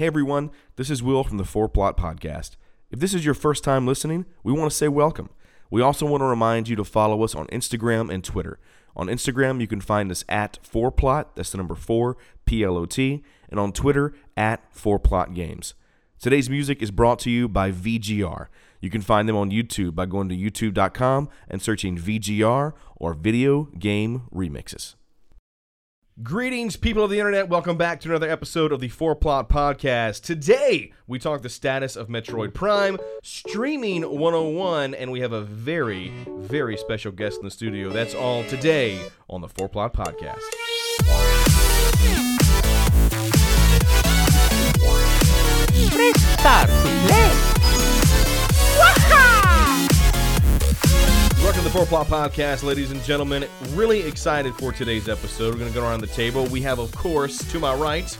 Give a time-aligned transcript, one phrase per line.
[0.00, 2.52] Hey everyone, this is Will from the Four Plot Podcast.
[2.90, 5.28] If this is your first time listening, we want to say welcome.
[5.70, 8.58] We also want to remind you to follow us on Instagram and Twitter.
[8.96, 12.16] On Instagram, you can find us at 4plot, that's the number 4,
[12.46, 15.74] P L O T, and on Twitter at 4plot games.
[16.18, 18.46] Today's music is brought to you by VGR.
[18.80, 23.64] You can find them on YouTube by going to youtube.com and searching VGR or Video
[23.78, 24.94] Game Remixes.
[26.22, 27.48] Greetings, people of the internet.
[27.48, 30.22] Welcome back to another episode of the Four Plot Podcast.
[30.22, 36.12] Today, we talk the status of Metroid Prime, Streaming 101, and we have a very,
[36.26, 37.90] very special guest in the studio.
[37.90, 40.40] That's all today on the Four Plot Podcast.
[46.40, 47.49] Start.
[51.60, 53.46] Welcome to the Four Plot Podcast, ladies and gentlemen.
[53.74, 55.52] Really excited for today's episode.
[55.52, 56.46] We're going to go around the table.
[56.46, 58.16] We have, of course, to my right.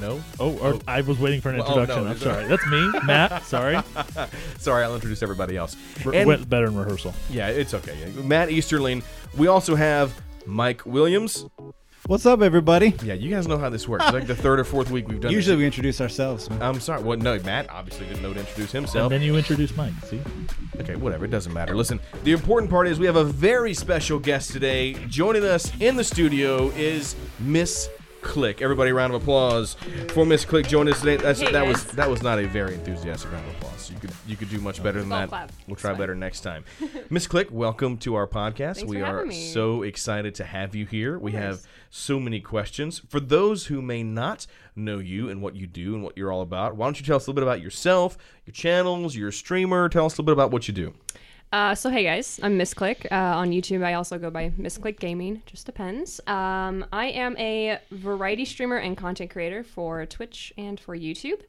[0.00, 0.20] No?
[0.40, 0.80] Oh, or oh.
[0.88, 2.04] I was waiting for an Well, oh, introduction.
[2.06, 2.48] no, I'm sorry.
[2.48, 3.44] That's me, Matt.
[3.44, 3.78] Sorry.
[4.58, 5.76] Sorry, I'll introduce everybody else.
[6.04, 7.14] Re- And- went better in rehearsal.
[7.30, 8.12] Yeah, it's okay.
[8.16, 9.04] Matt Easterling.
[9.36, 10.12] We also have
[10.44, 11.46] Mike Williams.
[12.06, 12.94] What's up, everybody?
[13.02, 14.04] Yeah, you guys know how this works.
[14.04, 15.60] It's like the third or fourth week we've done Usually this.
[15.60, 16.48] we introduce ourselves.
[16.60, 17.02] I'm sorry.
[17.02, 19.10] Well, no, Matt obviously didn't know to introduce And himself.
[19.10, 19.92] then you introduced Mike.
[20.04, 20.20] See?
[20.78, 21.24] Okay, whatever.
[21.24, 21.74] It doesn't matter.
[21.74, 24.92] Listen, the important part is we have a very special guest today.
[25.08, 27.88] Joining us in the studio is Miss
[28.22, 28.62] Click.
[28.62, 29.74] Everybody, round of applause
[30.10, 31.16] for Miss Click joining us today.
[31.16, 33.90] That's, Hey, that was that was not a very enthusiastic round of applause.
[33.90, 35.28] You could you could do much better than that.
[35.28, 35.52] clap.
[35.66, 36.64] We'll try better next time.
[37.10, 38.76] Miss Click, welcome to our podcast.
[38.76, 39.52] Thanks we for are me.
[39.52, 41.18] so excited to have you here.
[41.18, 41.66] We have course.
[41.96, 43.00] So many questions.
[43.08, 46.42] For those who may not know you and what you do and what you're all
[46.42, 49.88] about, why don't you tell us a little bit about yourself, your channels, you're streamer.
[49.88, 50.94] Tell us a little bit about what you do.
[51.52, 53.06] Uh, so hey guys, I'm Miss Click.
[53.10, 55.42] Uh, on YouTube, I also go by Miss Click Gaming.
[55.46, 56.20] Just depends.
[56.26, 61.40] Um, I am a variety streamer and content creator for Twitch and for YouTube.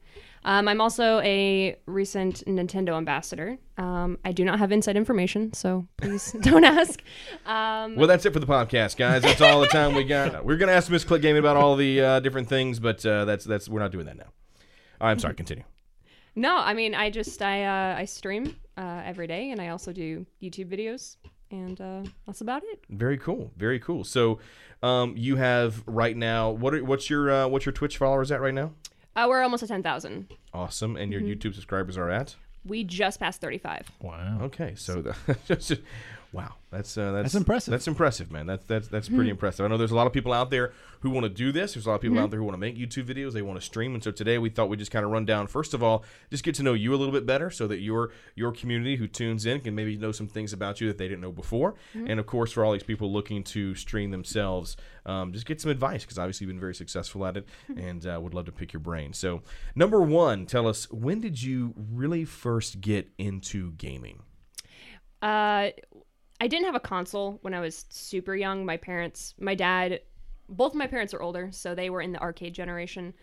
[0.47, 3.57] Um, I'm also a recent Nintendo ambassador.
[3.77, 7.01] Um, I do not have inside information, so please don't ask.
[7.45, 9.23] Um, Well, that's it for the podcast, guys.
[9.23, 10.45] That's all the time we got.
[10.45, 13.43] We're gonna ask Miss Click Gaming about all the uh, different things, but uh, that's
[13.43, 14.31] that's we're not doing that now.
[15.01, 15.33] I'm sorry.
[15.43, 15.65] Continue.
[16.35, 19.91] no, I mean I just I uh, I stream uh, every day, and I also
[19.91, 21.17] do YouTube videos,
[21.51, 22.79] and uh, that's about it.
[22.89, 23.51] Very cool.
[23.57, 24.05] Very cool.
[24.05, 24.39] So,
[24.81, 26.51] um, you have right now.
[26.51, 28.71] What are, what's your uh, what's your Twitch followers at right now?
[29.17, 30.31] Uh, we're almost at ten thousand.
[30.53, 30.95] Awesome.
[30.95, 32.35] And your YouTube subscribers are at.
[32.63, 33.91] We just passed thirty-five.
[33.99, 34.39] Wow.
[34.43, 34.75] Okay.
[34.75, 35.15] So the,
[35.47, 35.81] just,
[36.37, 37.71] wow, that's uh, that's That's impressive.
[37.71, 38.45] That's impressive, man.
[38.45, 39.65] That's that's that's pretty impressive.
[39.65, 41.73] I know there's a lot of people out there who want to do this.
[41.73, 43.33] There's a lot of people out there who want to make YouTube videos.
[43.33, 45.47] They want to stream, and so today we thought we'd just kind of run down.
[45.47, 48.11] First of all, just get to know you a little bit better, so that your
[48.35, 51.21] your community who tunes in can maybe know some things about you that they didn't
[51.21, 51.73] know before.
[51.95, 54.77] And of course, for all these people looking to stream themselves,
[55.07, 58.19] um, just get some advice because obviously you've been very successful at it, and uh,
[58.21, 59.11] would love to pick your brain.
[59.13, 59.41] So,
[59.73, 64.21] number one, tell us when did you really first get into gaming?
[65.19, 65.69] Uh,
[66.39, 68.65] I didn't have a console when I was super young.
[68.65, 70.01] My parents, my dad,
[70.49, 73.13] both of my parents are older, so they were in the arcade generation.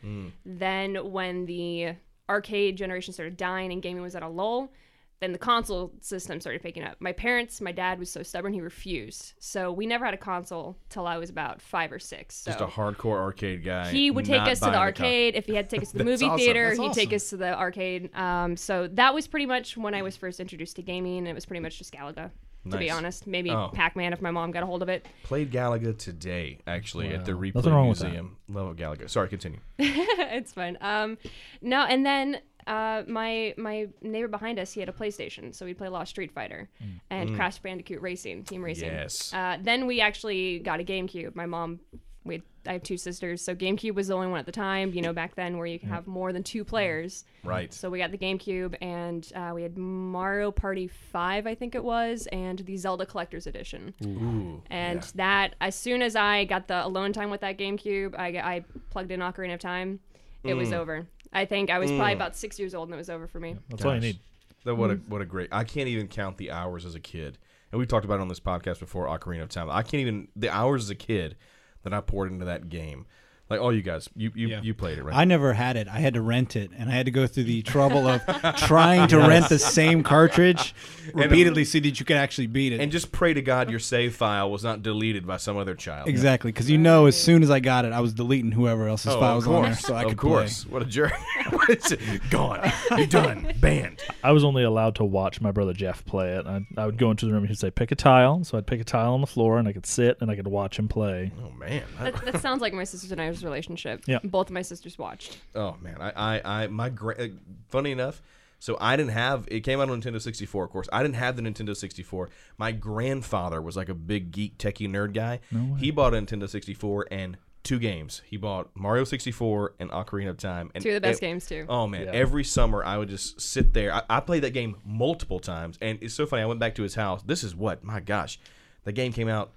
[0.44, 1.94] Then when the
[2.28, 4.72] arcade generation started dying and gaming was at a lull,
[5.20, 6.96] then the console system started picking up.
[7.00, 9.34] My parents, my dad was so stubborn he refused.
[9.38, 12.34] So we never had a console till I was about five or six.
[12.34, 13.90] So Just a hardcore arcade guy.
[13.90, 16.04] he would take us to the arcade if he had to take us to the
[16.04, 16.38] movie awesome.
[16.38, 19.94] theater That's he'd take us to the arcade um, so that was pretty much when
[19.94, 22.30] i was first introduced to gaming and it was pretty much just galaga
[22.70, 23.70] to be honest maybe Oh.
[23.72, 27.32] pac-man if my mom got a hold of it Played Galaga today, actually, at the
[27.32, 28.04] Replay Nothing wrong with that.
[28.06, 28.36] Museum.
[28.48, 29.08] Love Galaga.
[29.10, 29.60] Sorry, continue.
[29.78, 31.18] it's fun um,
[31.62, 35.76] no and then uh, my my neighbor behind us he had a playstation so we'd
[35.76, 36.68] play a lot of street fighter
[37.10, 38.92] and crash bandicoot racing team racing Mm.
[38.94, 39.34] Yes.
[39.34, 41.80] uh, then we actually got a gamecube my mom
[42.24, 44.92] we I have two sisters, so GameCube was the only one at the time.
[44.94, 47.24] You know, back then where you can have more than two players.
[47.42, 47.72] Right.
[47.74, 51.84] So we got the GameCube, and uh, we had Mario Party Five, I think it
[51.84, 53.92] was, and the Zelda Collector's Edition.
[54.04, 54.62] Ooh.
[54.70, 55.10] And yeah.
[55.16, 59.10] that, as soon as I got the alone time with that GameCube, I, I plugged
[59.10, 60.00] in Ocarina of Time.
[60.42, 60.58] It Mm.
[60.58, 61.06] was over.
[61.32, 63.56] I think I was probably about six years old, and it was over for me.
[63.68, 64.18] That's all you need.
[64.64, 65.10] That what a Mm-hmm.
[65.10, 65.50] what a great.
[65.52, 67.36] I can't even count the hours as a kid,
[67.72, 69.06] and we talked about it on this podcast before.
[69.06, 69.68] Ocarina of Time.
[69.68, 71.36] I can't even the hours as a kid
[71.84, 73.06] that I poured into that game.
[73.50, 74.60] Like all you guys, you you, Yeah.
[74.62, 75.14] you played it right.
[75.14, 75.86] I never had it.
[75.86, 78.22] I had to rent it, and I had to go through the trouble of
[78.56, 80.74] trying to rent the same cartridge
[81.14, 82.80] um, repeatedly so that you could actually beat it.
[82.80, 86.08] and just pray to God your save file was not deleted by some other child.
[86.08, 89.12] exactly, because you know, as soon as I got it, I was deleting whoever else's
[89.12, 89.80] Oh, file was on there, course.
[89.80, 90.66] so I of could course.
[90.66, 91.12] What a jerk.
[91.50, 92.00] What is it?
[92.30, 92.72] Gone.
[92.96, 93.52] You're done.
[93.60, 94.00] Banned.
[94.22, 96.46] I was only allowed to watch my brother Jeff play it.
[96.46, 98.42] I, I would go into the room and he'd say, pick a tile.
[98.44, 100.46] So I'd pick a tile on the floor and I could sit and I could
[100.46, 101.32] watch him play.
[101.44, 101.82] Oh man.
[102.00, 104.02] That, that sounds like my sisters and I brothers relationship.
[104.06, 104.18] Yeah.
[104.24, 105.38] Both of my sisters watched.
[105.54, 106.10] Oh man, I,
[106.40, 107.28] I, I my gra- uh,
[107.68, 108.22] funny enough.
[108.60, 110.88] So I didn't have it came out on Nintendo 64, of course.
[110.90, 112.30] I didn't have the Nintendo 64.
[112.56, 115.40] My grandfather was like a big geek techie nerd guy.
[115.50, 118.22] No He bought a Nintendo 64 and two games.
[118.24, 120.70] He bought Mario 64 and Ocarina of Time.
[120.74, 121.66] And Two of the best it- games too.
[121.68, 123.92] Oh man, every summer I would just sit there.
[123.92, 126.42] I, I played that game multiple times, and it's so funny.
[126.42, 127.22] I went back to his house.
[127.22, 128.38] This is what my gosh,
[128.84, 129.52] the game came out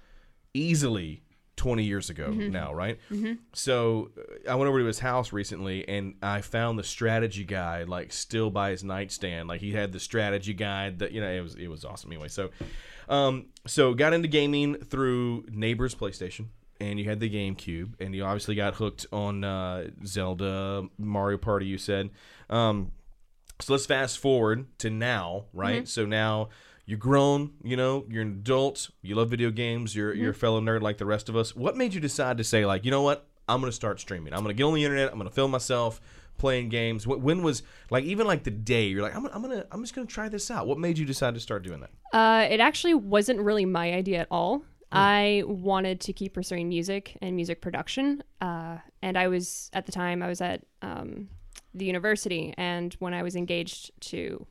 [0.53, 1.21] easily
[1.57, 2.97] 20 years ago now, right?
[3.53, 7.89] So uh, I went over to his house recently, and I found the strategy guide
[7.89, 9.49] like still by his nightstand.
[9.49, 12.29] Like he had the strategy guide that you know it was it was awesome anyway.
[12.29, 12.51] So,
[13.09, 16.45] um, so got into gaming through neighbor's PlayStation
[16.79, 21.65] and you had the GameCube, and you obviously got hooked on uh, Zelda, Mario Party.
[21.65, 22.11] You said,
[22.49, 22.91] um,
[23.59, 25.87] so let's fast forward to now, right?
[25.87, 26.49] So now
[26.87, 30.59] you're grown, you know, you're an adult, you love video games, you're you're a fellow
[30.59, 31.55] nerd like the rest of us.
[31.55, 34.33] What made you decide to say like, you know what, I'm gonna start streaming.
[34.33, 35.11] I'm gonna get on the internet.
[35.11, 36.01] I'm gonna film myself
[36.37, 37.03] playing games.
[37.03, 37.61] Wh- When was
[37.91, 40.29] like even like the day you're like, I'm, gonna- I'm gonna I'm just gonna try
[40.29, 40.65] this out.
[40.65, 41.91] What made you decide to start doing that?
[42.17, 44.63] Uh, it actually wasn't really my idea at all.
[44.89, 48.23] I wanted to keep pursuing music and music production.
[48.39, 51.27] Uh, and I was, at the time, I was at um,
[51.73, 52.53] the university.
[52.57, 54.47] And when I was engaged to,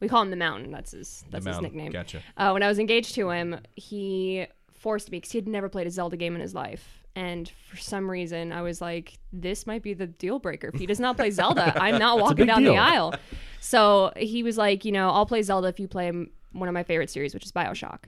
[0.00, 1.92] we call him the Mountain, that's his, that's his nickname.
[1.92, 2.22] Gotcha.
[2.36, 5.86] Uh, when I was engaged to him, he forced me because he had never played
[5.86, 7.02] a Zelda game in his life.
[7.16, 10.68] And for some reason, I was like, this might be the deal breaker.
[10.72, 12.74] If he does not play Zelda, I'm not walking down deal.
[12.74, 13.14] the aisle.
[13.60, 16.12] So he was like, you know, I'll play Zelda if you play
[16.52, 18.04] one of my favorite series, which is Bioshock.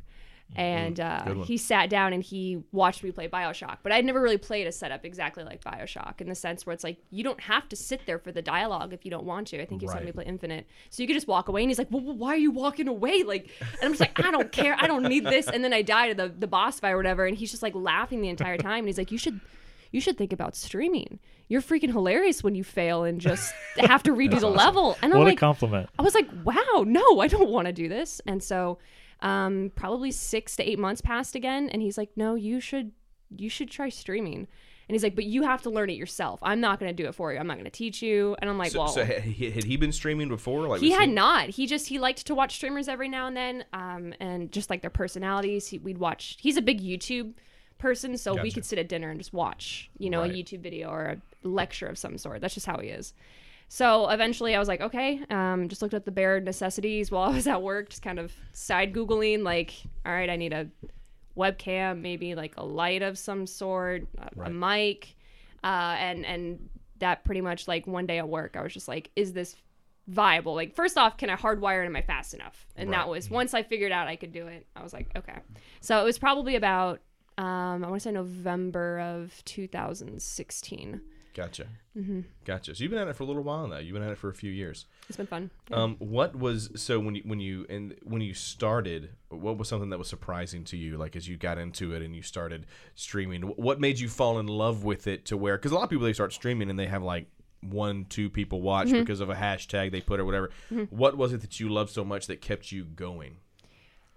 [0.57, 3.79] And uh, he sat down and he watched me play Bioshock.
[3.83, 6.83] But I'd never really played a setup exactly like Bioshock in the sense where it's
[6.83, 9.63] like, you don't have to sit there for the dialogue if you don't want to.
[9.63, 10.67] I think he was having me play Infinite.
[10.91, 11.63] So you could just walk away.
[11.63, 13.23] And he's like, well, why are you walking away?
[13.23, 14.77] Like, and I'm just like, I don't care.
[14.79, 15.47] I don't need this.
[15.47, 17.27] And then I die to the, the boss fight or whatever.
[17.27, 18.81] And he's just like laughing the entire time.
[18.81, 19.41] And he's like, you should
[19.93, 21.19] you should think about streaming.
[21.49, 24.97] You're freaking hilarious when you fail and just have to redo the level.
[25.03, 25.89] And I'm What a like, compliment.
[25.99, 28.21] I was like, wow, no, I don't want to do this.
[28.27, 28.79] And so,
[29.23, 32.93] um, probably six to eight months passed again, and he's like, no, you should,
[33.37, 34.47] you should try streaming.
[34.89, 36.41] And he's like, but you have to learn it yourself.
[36.43, 37.39] I'm not going to do it for you.
[37.39, 38.35] I'm not going to teach you.
[38.41, 40.67] And I'm like, So, well, so had, he, been streaming before?
[40.67, 41.49] Like he had not.
[41.49, 44.81] He just he liked to watch streamers every now and then, um, and just like
[44.81, 45.69] their personalities.
[45.69, 46.39] He, we'd watch.
[46.41, 47.35] He's a big YouTube
[47.79, 50.33] person, so we could sit at dinner and just watch, you know, Right.
[50.33, 52.41] a YouTube video or a lecture of some sort.
[52.41, 53.15] That's just how he is.
[53.73, 57.35] So eventually, I was like, okay, um, just looked up the bare necessities while I
[57.35, 59.73] was at work, just kind of side googling, like,
[60.05, 60.69] all right, I need a
[61.37, 65.15] webcam, maybe like a light of some sort, a, a mic,
[65.63, 66.69] uh, and and
[66.99, 69.55] that pretty much like one day at work, I was just like, is this
[70.09, 70.57] viable?
[70.57, 71.87] Like, first off, can I hardwire it?
[71.87, 72.67] Am I fast enough?
[72.75, 75.39] And that was once I figured out I could do it, I was like, okay.
[75.81, 77.01] So it was probably about
[77.39, 81.01] um, I want to say November of 2016.
[81.41, 81.67] Gotcha.
[82.45, 82.75] Gotcha.
[82.75, 83.79] So you've been at it for a little while now.
[83.79, 84.87] You've been at it for a few years.
[85.09, 85.51] It's been fun.
[85.71, 89.11] Um, what was so when you when you and when you started?
[89.29, 90.97] What was something that was surprising to you?
[90.97, 94.47] Like as you got into it and you started streaming, what made you fall in
[94.47, 95.57] love with it to where?
[95.57, 97.27] Because a lot of people they start streaming and they have like
[97.63, 99.01] one, two people watch Mm-hmm.
[99.01, 100.51] because of a hashtag they put or whatever.
[100.91, 103.37] What was it that you loved so much that kept you going?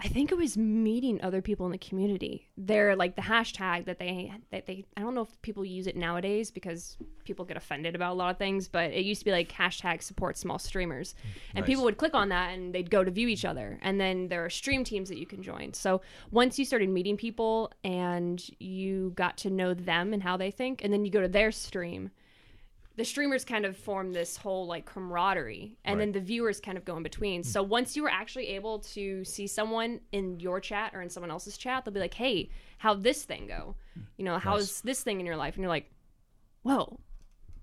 [0.04, 2.50] I think it was meeting other people in the community.
[2.58, 5.96] They're like the hashtag that they that they I don't know if people use it
[5.96, 9.32] nowadays because people get offended about a lot of things, but it used to be
[9.32, 11.16] like hashtag support small streamers.
[11.56, 11.68] And Nice.
[11.68, 13.80] people would click on that and they'd go to view each other.
[13.82, 15.74] And then there are stream teams that you can join.
[15.74, 16.02] So
[16.32, 20.84] once you started meeting people and you got to know them and how they think,
[20.84, 22.12] and then you go to their stream,
[22.96, 26.86] the streamers kind of form this whole like camaraderie and then the viewers kind of
[26.86, 27.42] go in between.
[27.42, 27.46] Mm.
[27.46, 31.32] So once you were actually able to see someone in your chat or in someone
[31.32, 33.76] else's chat they'll be like hey how'd this thing go?
[33.98, 34.04] Mm.
[34.18, 35.56] You know how's this thing in your life?
[35.56, 35.92] And you're like
[36.62, 37.00] whoa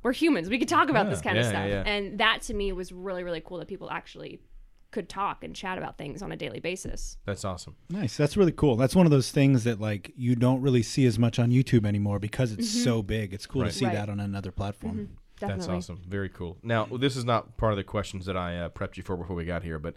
[0.02, 0.48] we're humans.
[0.48, 1.90] We could talk about this kind of stuff yeah, yeah.
[1.90, 4.40] and that to me was really really cool that people actually
[4.90, 7.76] could talk and chat about things on a daily basis That's awesome.
[7.88, 8.16] Nice.
[8.16, 8.76] That's really cool.
[8.76, 11.86] That's one of those things that like you don't really see as much on YouTube
[11.86, 13.32] anymore because it's so big.
[13.32, 13.70] It's cool Right.
[13.70, 13.94] to see Right.
[13.94, 15.16] that on another platform.
[15.38, 16.00] definitely That's awesome.
[16.06, 16.58] Very cool.
[16.62, 19.34] Now, this is not part of the questions that I uh, prepped you for before
[19.36, 19.94] we got here, but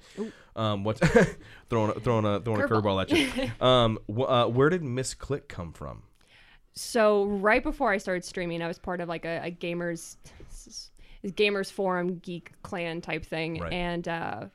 [0.55, 0.99] um, what's
[1.69, 2.81] throwing a, throwing a throwing a Curveball.
[2.83, 3.51] curveball at you?
[3.65, 6.03] Um, wh- uh, where did Miss Click come from?
[6.75, 10.15] so right before I started streaming, I was part of like a, a gamers
[11.25, 13.73] gamers forum geek clan type thing, Right.
[13.73, 14.45] and uh,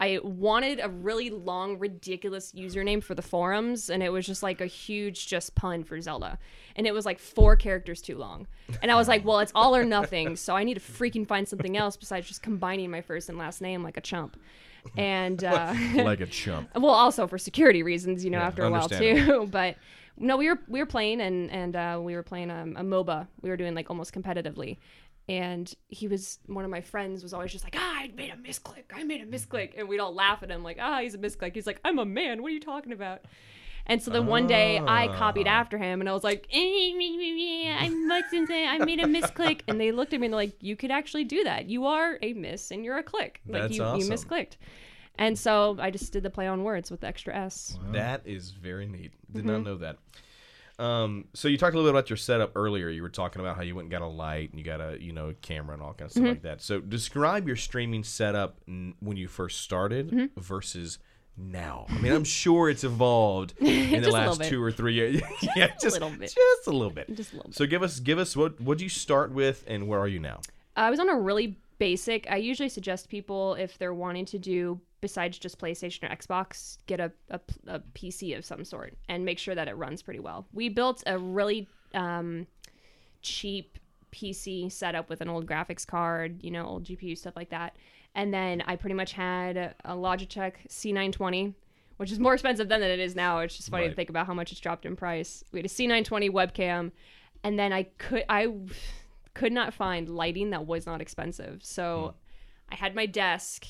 [0.00, 4.60] I wanted a really long, ridiculous username for the forums, and it was just like
[4.60, 6.38] a huge just pun for Zelda,
[6.76, 8.46] and it was like four characters too long,
[8.80, 11.48] and I was like, well, it's all or nothing, so I need to freaking find
[11.48, 14.36] something else besides just combining my first and last name like a chump,
[14.96, 16.68] and uh, like a chump.
[16.76, 19.48] well also for security reasons you know after a while too.
[19.50, 19.76] but
[20.20, 23.26] no, we were we were playing and and uh, we were playing um, a MOBA.
[23.42, 24.78] We were doing like almost competitively,
[25.28, 28.36] and he was one of my friends was always just like, ah, I made a
[28.36, 28.84] misclick.
[28.94, 31.54] I made a misclick, and we'd all laugh at him like, ah, he's a misclick.
[31.54, 32.42] He's like, I'm a man.
[32.42, 33.22] What are you talking about?
[33.90, 36.92] And so then one day I copied after him and I was like, eh,
[37.80, 39.62] I mustn't say I made a misclick.
[39.66, 41.70] And they looked at me and they're like, you could actually do that.
[41.70, 43.40] You are a miss and you're a click.
[43.46, 44.56] Like That's you, you misclicked.
[45.14, 47.78] And so I just did the play on words with the extra S.
[47.92, 49.12] That is very neat.
[49.32, 49.52] Did Mm-hmm.
[49.52, 49.96] not know that.
[50.78, 52.88] Um, so you talked a little bit about your setup earlier.
[52.88, 54.96] You were talking about how you went and got a light and you got a
[55.02, 56.30] you know camera and all kinds of stuff Mm-hmm.
[56.30, 56.62] like that.
[56.62, 60.40] So describe your streaming setup n- when you first started Mm-hmm.
[60.40, 60.98] versus
[61.36, 61.86] now.
[61.88, 64.94] I mean, I'm sure it's evolved in the Just a little last two or three
[64.94, 65.20] years.
[65.56, 66.34] yeah, just a little bit.
[66.34, 67.14] just a little bit.
[67.14, 67.56] Just a little bit.
[67.56, 70.40] So give us give us what what you start with and where are you now?
[70.76, 72.30] I was on a really basic.
[72.30, 77.00] I usually suggest people if they're wanting to do besides just PlayStation or Xbox, get
[77.00, 80.46] a, a, a PC of some sort and make sure that it runs pretty well.
[80.52, 82.46] We built a really um,
[83.22, 83.78] cheap
[84.12, 87.76] PC setup with an old graphics card, you know, old GPU stuff like that,
[88.14, 91.54] and then I pretty much had a Logitech C920.
[91.98, 93.40] Which is more expensive then than it is now.
[93.40, 95.42] It's just funny to think about how much it's dropped in price.
[95.50, 96.92] We had a C920 webcam,
[97.42, 98.52] and then I could I
[99.38, 101.60] could not find lighting that was not expensive.
[101.62, 102.14] So
[102.70, 103.66] I had my desk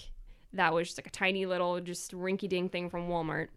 [0.55, 3.49] that was just like a tiny little, just rinky dink thing from Walmart.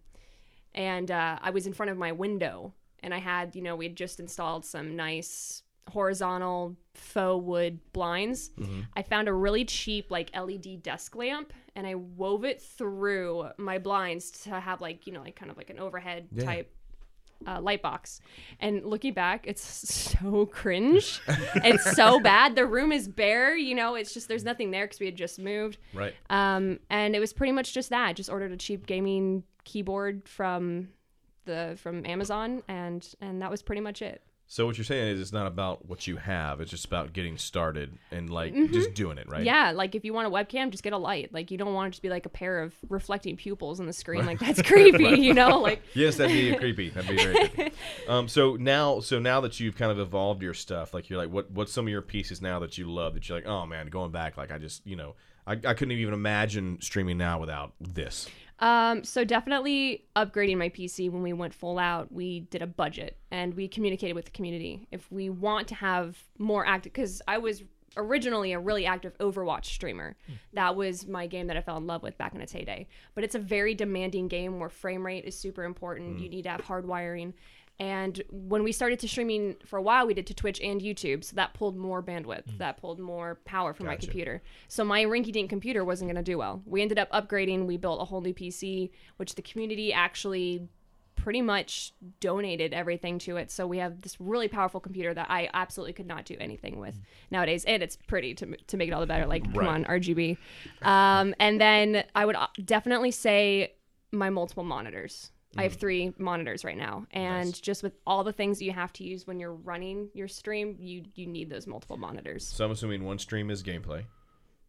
[0.75, 3.85] And uh, I was in front of my window and I had, you know, we
[3.85, 8.51] had just installed some nice horizontal faux wood blinds.
[8.93, 13.77] I found a really cheap, like LED desk lamp and I wove it through my
[13.77, 16.45] blinds to have, like, you know, like kind of like an overhead Yeah.
[16.45, 16.75] type
[17.47, 18.21] uh, light box.
[18.59, 19.61] And looking back, it's
[20.21, 21.21] so cringe.
[21.55, 22.55] it's so bad.
[22.55, 23.55] The room is bare.
[23.55, 25.77] You know, it's just there's nothing there because we had just moved.
[25.93, 26.13] Right.
[26.29, 28.15] Um, and it was pretty much just that.
[28.15, 30.89] Just ordered a cheap gaming keyboard from
[31.45, 34.21] the from Amazon, and and that was pretty much it.
[34.51, 37.37] So what you're saying is it's not about what you have; it's just about getting
[37.37, 39.37] started and like just doing it, right?
[39.37, 39.45] Mm-hmm.
[39.45, 41.33] Yeah, like if you want a webcam, just get a light.
[41.33, 43.93] Like you don't want it to be like a pair of reflecting pupils on the
[43.93, 44.25] screen.
[44.25, 45.59] Like that's creepy, you know?
[45.59, 46.89] Like Yes, that'd be creepy.
[46.89, 47.75] That'd be very creepy.
[48.09, 51.31] Um, so now, so now that you've kind of evolved your stuff, like you're like,
[51.31, 53.87] what what's some of your pieces now that you love that you're like, oh man,
[53.87, 55.15] going back, like I just, you know,
[55.47, 58.27] I, I couldn't even imagine streaming now without this.
[58.61, 63.17] Um, so definitely upgrading my PC when we went full out, we did a budget
[63.31, 64.87] and we communicated with the community.
[64.91, 67.63] If we want to have more active, because I was
[67.97, 70.15] originally a really active Overwatch streamer.
[70.53, 72.87] That was my game that I fell in love with back in its heyday.
[73.15, 76.19] But it's a very demanding game where frame rate is super important.
[76.19, 77.33] You need to have hard wiring.
[77.81, 81.23] And when we started to streaming for a while, we did to Twitch and YouTube.
[81.23, 82.59] So that pulled more bandwidth.
[82.59, 84.43] That pulled more power from my computer.
[84.67, 86.61] So my rinky dink computer wasn't going to do well.
[86.67, 87.65] We ended up upgrading.
[87.65, 90.69] We built a whole new PC, which the community actually
[91.15, 93.49] pretty much donated everything to it.
[93.49, 97.01] So we have this really powerful computer that I absolutely could not do anything with
[97.31, 97.65] nowadays.
[97.65, 99.25] And it's pretty to, to make it all the better.
[99.25, 100.37] Like, come on, RGB.
[100.83, 103.73] Um, and then I would uh, definitely say
[104.11, 105.31] my multiple monitors.
[105.57, 109.03] I have three monitors right now, and just with all the things you have to
[109.03, 112.47] use when you're running your stream, you you need those multiple monitors.
[112.47, 114.05] So I'm assuming one stream is gameplay,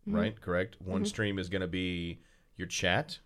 [0.08, 0.16] Mm-hmm.
[0.16, 0.40] right?
[0.40, 0.76] Correct.
[0.84, 2.18] One stream is going to be
[2.56, 3.20] your chat,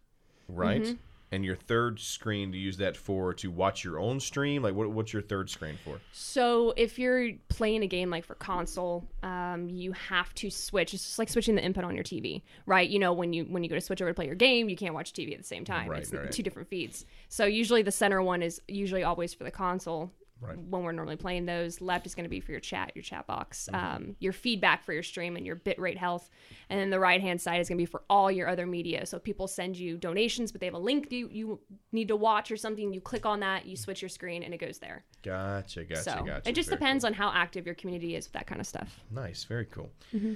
[0.48, 0.82] right?
[0.82, 0.94] Mm-hmm.
[1.33, 4.62] And your third screen to use that for to watch your own stream.
[4.62, 5.99] Like, what, what's your third screen for?
[6.12, 10.95] So if you're playing a game like for console, um, you have to switch.
[10.95, 12.88] It's just like switching the input on your TV, right?
[12.88, 14.76] You know, when you when you go to switch over to play your game, you
[14.76, 15.88] can't watch TV at the same time.
[15.88, 16.30] Right, it's right.
[16.30, 17.04] two different feeds.
[17.28, 20.12] So usually the center one is usually always for the console.
[20.38, 20.59] Right.
[20.59, 23.26] When we're normally playing those, left is going to be for your chat, your chat
[23.26, 23.97] box, Mm-hmm.
[23.97, 26.28] um, your feedback for your stream, and your bitrate health.
[26.69, 29.07] And then the right hand side is going to be for all your other media.
[29.07, 32.50] So people send you donations, but they have a link you, you need to watch
[32.50, 32.93] or something.
[32.93, 35.05] You click on that, you switch your screen, and it goes there.
[35.23, 36.49] Gotcha, gotcha, So gotcha.
[36.50, 39.00] it just Very depends on how active your community is with that kind of stuff.
[39.11, 39.88] Nice, very cool.
[40.14, 40.35] Mm-hmm.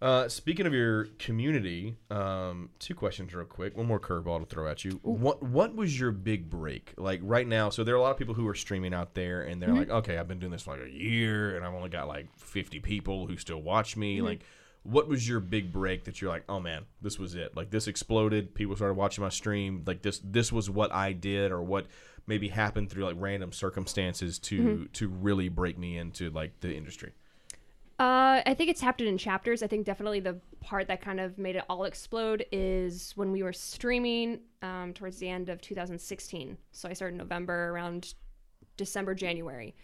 [0.00, 3.76] Uh, speaking of your community, um, two questions real quick.
[3.76, 5.00] One more curveball to throw at you.
[5.02, 6.94] What What was your big break?
[6.96, 9.42] Like right now, so there are a lot of people who are streaming out there,
[9.42, 9.78] and they're Mm-hmm.
[9.78, 12.28] like, okay, I've been doing this for like a year, and I've only got like
[12.38, 14.18] fifty people who still watch me.
[14.18, 14.26] Mm-hmm.
[14.26, 14.40] Like,
[14.84, 17.56] what was your big break that you're like, oh man, this was it?
[17.56, 18.54] Like this exploded.
[18.54, 19.82] People started watching my stream.
[19.84, 21.86] Like this, this was what I did, or what
[22.28, 24.84] maybe happened through like random circumstances to Mm-hmm.
[24.92, 27.14] to really break me into like the industry.
[27.98, 29.62] Uh, I think it's happened in chapters.
[29.62, 33.42] I think definitely the part that kind of made it all explode is when we
[33.42, 36.56] were streaming um, towards the end of 2016.
[36.70, 38.14] So I started in November around
[38.76, 39.74] December, January.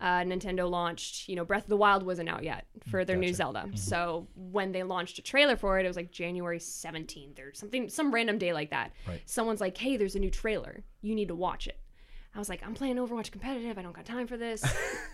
[0.00, 3.34] Uh, Nintendo launched, you know, Breath of the Wild wasn't out yet for their new
[3.34, 3.68] Zelda.
[3.74, 7.88] So when they launched a trailer for it, it was like January 17th or something,
[7.90, 8.92] some random day like that.
[9.06, 9.20] Right.
[9.26, 10.82] Someone's like, hey, there's a new trailer.
[11.02, 11.78] You need to watch it.
[12.34, 13.76] I was like, I'm playing Overwatch competitive.
[13.76, 14.64] I don't got time for this.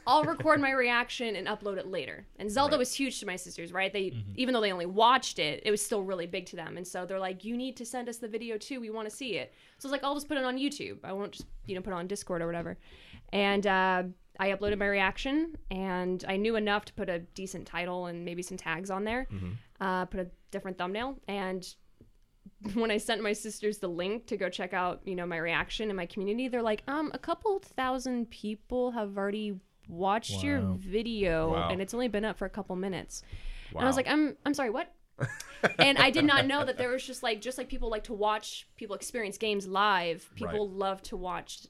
[0.07, 2.27] I'll record my reaction and upload it later.
[2.39, 3.91] And Zelda was huge to my sisters, right?
[3.91, 6.77] They even though they only watched it, it was still really big to them.
[6.77, 8.81] And so they're like, you need to send us the video too.
[8.81, 9.55] We want to see it.
[9.79, 10.99] So I was like, I'll just put it on YouTube.
[11.05, 12.77] I won't just you know put it on Discord or whatever.
[13.33, 14.03] And uh,
[14.39, 18.43] I uploaded my reaction, and I knew enough to put a decent title and maybe
[18.43, 19.27] some tags on there.
[19.81, 21.67] Uh, put a different thumbnail and
[22.75, 25.91] when I sent my sisters the link to go check out, you know, my reaction
[25.91, 31.53] in my community, they're like, um, a couple thousand people have already watched your video
[31.53, 31.69] Wow.
[31.71, 33.23] and it's only been up for a couple minutes.
[33.71, 34.93] And I was like, I'm I'm sorry, what?
[35.79, 38.13] and I did not know that there was just like just like people like to
[38.15, 41.67] watch people experience games live, people love to watch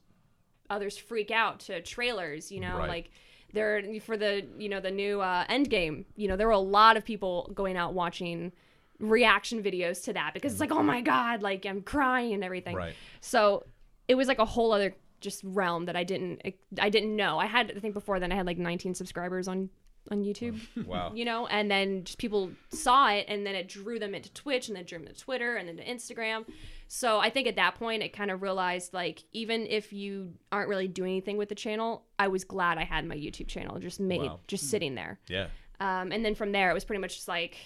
[0.71, 2.88] others freak out to trailers, you know, Right.
[2.88, 3.11] like
[3.52, 6.59] there for the you know the new uh, end game you know there were a
[6.59, 8.52] lot of people going out watching
[8.99, 12.75] reaction videos to that because it's like oh my god like i'm crying and everything
[12.75, 12.95] Right.
[13.21, 13.65] so
[14.09, 16.41] it was like a whole other just realm that i didn't
[16.81, 19.69] i didn't know i had i think before then i had like 19 subscribers on
[20.11, 21.12] on youtube Wow.
[21.15, 24.69] you know and then just people saw it and then it drew them into twitch
[24.69, 26.47] and then drew them to twitter and then to instagram
[26.88, 30.69] so i think at that point it kind of realized like even if you aren't
[30.69, 33.99] really doing anything with the channel i was glad i had my youtube channel just
[34.00, 34.41] made Wow.
[34.47, 35.49] just sitting there Yeah.
[35.81, 37.57] um, and then from there it was pretty much just like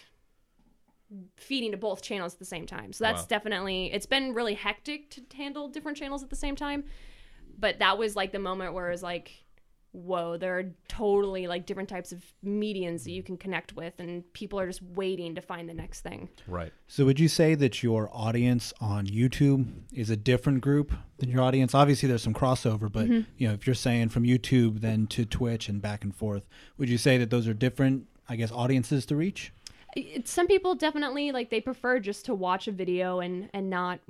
[1.36, 3.26] feeding to both channels at the same time so that's Wow.
[3.28, 6.84] definitely it's been really hectic to handle different channels at the same time
[7.58, 9.32] but that was like the moment where it was like
[9.92, 14.32] whoa there are totally like different types of mediums that you can connect with and
[14.34, 16.72] people are just waiting to find the next thing Right.
[16.86, 21.42] So would you say that your audience on YouTube is a different group than your
[21.42, 21.74] audience?
[21.74, 23.30] Obviously, there's some crossover, but Mm-hmm.
[23.36, 26.46] you know, if you're saying from YouTube then to Twitch and back and forth,
[26.78, 29.52] would you say that those are different, I guess, audiences to reach?
[30.24, 34.00] Some people definitely like they prefer just to watch a video and and not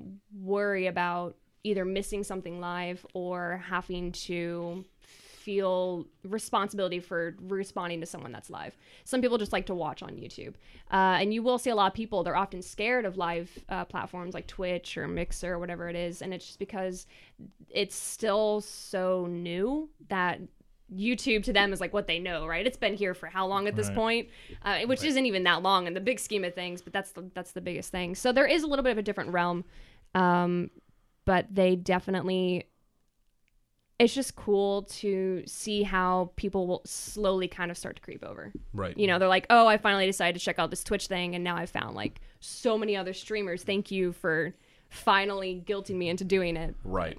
[0.43, 8.31] worry about either missing something live or having to feel responsibility for responding to someone
[8.31, 8.77] that's live.
[9.05, 10.55] Some people just like to watch on YouTube,
[10.93, 12.23] uh, and you will see a lot of people.
[12.23, 16.21] They're often scared of live uh, platforms like Twitch or Mixer or whatever it is,
[16.23, 17.07] and it's just because
[17.71, 20.41] it's still so new that
[20.95, 22.67] YouTube to them is like what they know, right?
[22.67, 23.95] It's been here for how long at this Right.
[23.97, 24.29] point,
[24.63, 27.31] uh, which isn't even that long in the big scheme of things, but that's the
[27.35, 28.15] that's the biggest thing.
[28.15, 29.65] So there is a little bit of a different realm,
[30.15, 30.71] um,
[31.25, 32.67] but they definitely.
[33.99, 38.51] It's just cool to see how people will slowly kind of start to creep over.
[38.73, 38.97] Right.
[38.97, 41.45] You know, they're like, "Oh, I finally decided to check out this Twitch thing, and
[41.45, 43.63] now I've found like so many other streamers.
[43.63, 44.55] Thank you for
[44.89, 47.19] finally guilting me into doing it." Right.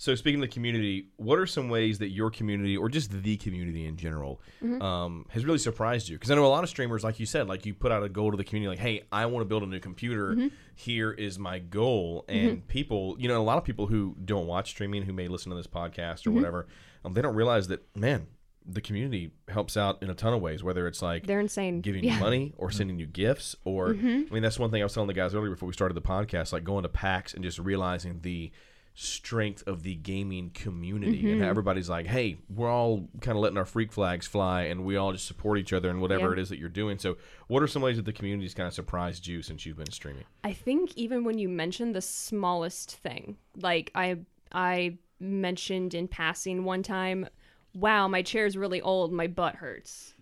[0.00, 3.36] So speaking of the community, what are some ways that your community, or just the
[3.36, 4.80] community in general, Mm-hmm.
[4.80, 6.16] um, has really surprised you?
[6.16, 8.08] Because I know a lot of streamers, like you said, like you put out a
[8.08, 10.30] goal to the community, like, "Hey, I want to build a new computer.
[10.34, 10.48] Mm-hmm.
[10.76, 14.70] Here is my goal." And people, you know, a lot of people who don't watch
[14.70, 16.30] streaming, who may listen to this podcast Mm-hmm.
[16.30, 16.66] or whatever,
[17.04, 18.28] um, they don't realize that, man,
[18.64, 20.62] the community helps out in a ton of ways.
[20.62, 21.80] Whether it's like They're insane.
[21.80, 22.12] giving yeah.
[22.12, 22.18] Mm-hmm.
[22.20, 25.06] you money or sending you gifts or I mean that's one thing I was telling
[25.08, 28.20] the guys earlier before we started the podcast like going to PAX and just realizing
[28.20, 28.52] the
[29.00, 31.42] strength of the gaming community and Mm-hmm.
[31.44, 34.96] how everybody's like hey we're all kind of letting our freak flags fly and we
[34.96, 36.32] all just support each other and whatever Yeah.
[36.32, 38.74] it is that you're doing so what are some ways that the community's kind of
[38.74, 43.36] surprised you since you've been streaming I think even when you mentioned the smallest thing,
[43.62, 44.18] like I
[44.50, 47.28] I mentioned in passing one time,
[47.74, 50.14] wow, my chair's really old, my butt hurts.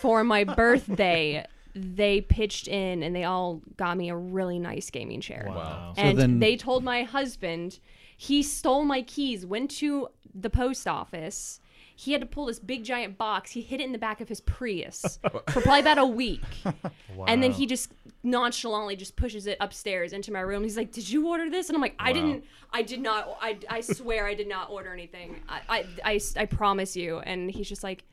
[0.00, 1.44] For my birthday,
[1.74, 5.46] they pitched in and they all got me a really nice gaming chair.
[5.48, 5.92] Wow.
[5.96, 7.80] So And then- they told my husband
[8.16, 11.60] he stole my keys, went to the post office.
[11.96, 13.52] He had to pull this big giant box.
[13.52, 16.42] He hid it in the back of his Prius for probably about a week.
[16.64, 16.74] Wow.
[17.28, 17.92] And then he just
[18.24, 20.62] nonchalantly just pushes it upstairs into my room.
[20.64, 22.44] He's like, "Did you order this?" And I'm like, "I didn't.
[22.72, 23.38] I did not.
[23.40, 25.40] I, I swear I did not order anything.
[25.48, 28.04] I, I, I, I promise you." And he's just like,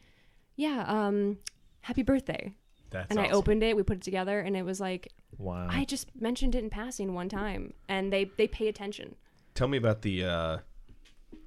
[0.55, 1.37] "Yeah, um,
[1.81, 2.53] happy birthday."
[2.91, 3.75] That's and I opened it.
[3.75, 5.67] We put it together, and it was like, Wow.
[5.69, 9.15] I just mentioned it in passing one time, and they they pay attention.
[9.55, 10.57] tell me about the uh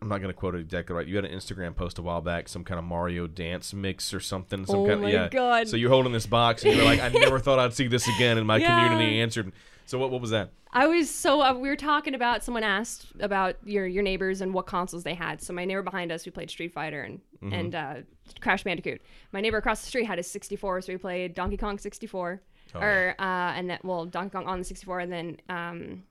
[0.03, 1.07] I'm not gonna quote it exactly right.
[1.07, 4.21] You had an Instagram post a while back, some kind of Mario dance mix or
[4.21, 4.67] something.
[4.67, 5.29] Some Oh kind my yeah.
[5.29, 5.69] God.
[5.69, 8.37] So you're holding this box and you're like, I never thought I'd see this again.
[8.39, 8.75] And my Yeah.
[8.89, 9.53] community answered.
[9.87, 10.51] So what what was that?
[10.73, 14.53] I was so uh, we were talking about someone asked about your your neighbors and
[14.53, 15.41] what consoles they had.
[15.41, 17.53] So my neighbor behind us, we played Street Fighter and Mm-hmm.
[17.53, 17.95] and uh,
[18.41, 19.03] Crash Bandicoot.
[19.33, 22.41] My neighbor across the street had his 64, so we played Donkey Kong 64,
[22.75, 26.05] Oh, or uh, and that well Donkey Kong on the 64, and then um,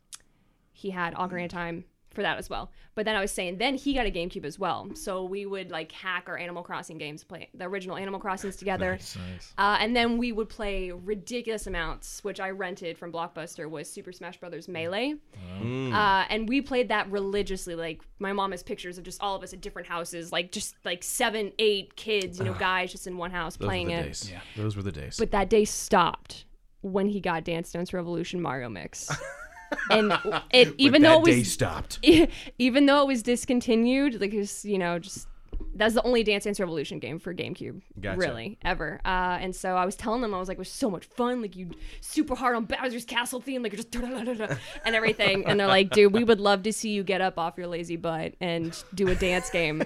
[0.74, 2.72] he had Ocarina of Time for that as well.
[2.96, 4.88] But then I was saying, then he got a GameCube as well.
[4.94, 8.92] So we would like hack our Animal Crossing games, play the original Animal Crossings together.
[8.92, 9.54] Nice.
[9.58, 14.12] Uh, and then we would play ridiculous amounts, which I rented from Blockbuster, was Super
[14.12, 15.16] Smash Brothers Melee.
[15.62, 17.76] Uh, and we played that religiously.
[17.76, 20.76] Like my mom has pictures of just all of us at different houses, like just
[20.86, 24.00] like seven, eight kids, you know, guys just in one house Those playing were the
[24.00, 24.04] it.
[24.04, 24.32] days.
[24.56, 25.18] Those were the days.
[25.18, 26.46] But that day stopped
[26.82, 29.10] when he got Dance Dance Revolution Mario Mix.
[29.90, 30.14] and
[30.52, 32.00] it even though it day was stopped.
[32.60, 35.28] even though it was discontinued, like it's you know just
[35.76, 38.20] that's the only Dance Dance Revolution game for GameCube, Gotcha.
[38.20, 39.00] really ever.
[39.04, 41.42] Uh, and so I was telling them I was like, it was so much fun,
[41.42, 43.96] like you super hard on Bowser's Castle theme, like you're just
[44.86, 45.46] and everything.
[45.46, 47.96] And they're like, dude, we would love to see you get up off your lazy
[47.96, 49.84] butt and do a dance game.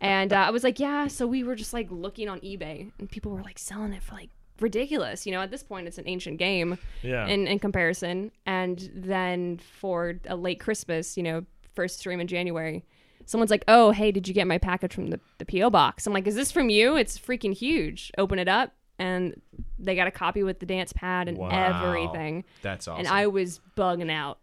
[0.00, 1.06] And uh, I was like, yeah.
[1.08, 4.14] So we were just like looking on eBay, and people were like selling it for
[4.14, 4.30] like
[4.62, 5.26] ridiculous.
[5.26, 7.26] You know, at this point, it's an ancient game Yeah.
[7.26, 8.30] in, in comparison.
[8.46, 11.44] And then for a late Christmas, you know,
[11.74, 12.84] first stream in January,
[13.26, 15.70] someone's like, oh, hey, did you get my package from the, the P.O.
[15.70, 16.06] box?
[16.06, 16.96] I'm like, is this from you?
[16.96, 18.10] It's freaking huge.
[18.18, 18.72] Open it up.
[18.98, 19.40] And
[19.78, 21.48] they got a copy with the dance pad and Wow.
[21.86, 22.44] everything.
[22.60, 22.98] That's awesome.
[22.98, 24.40] And I was bugging out.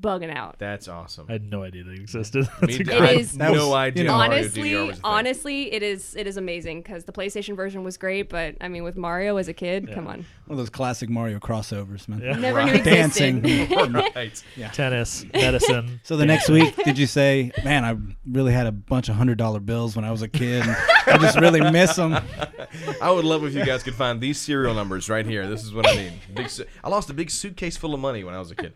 [0.00, 0.56] Bugging out.
[0.58, 1.26] That's awesome.
[1.28, 2.48] I had no idea they existed.
[2.62, 4.02] Me- That's a I great- had no idea.
[4.04, 5.00] you know- honestly, was a thing.
[5.04, 8.82] honestly, it is it is amazing because the PlayStation version was great, but I mean,
[8.82, 12.20] with Mario as a kid, come on, One of those classic Mario crossovers, man.
[12.22, 12.32] Yeah.
[12.36, 13.44] never knew Dancing.
[13.44, 13.94] existed.
[14.16, 14.42] right.
[14.72, 16.00] tennis, medicine.
[16.02, 17.96] So the next week, did you say, "Man, I
[18.30, 20.62] really had a bunch of hundred dollar bills when I was a kid.
[20.62, 22.16] And I just really miss them."
[23.02, 25.46] I would love if you guys could find these serial numbers right here.
[25.48, 26.12] This is what I mean.
[26.34, 28.72] Big, su- I lost a big suitcase full of money when I was a kid.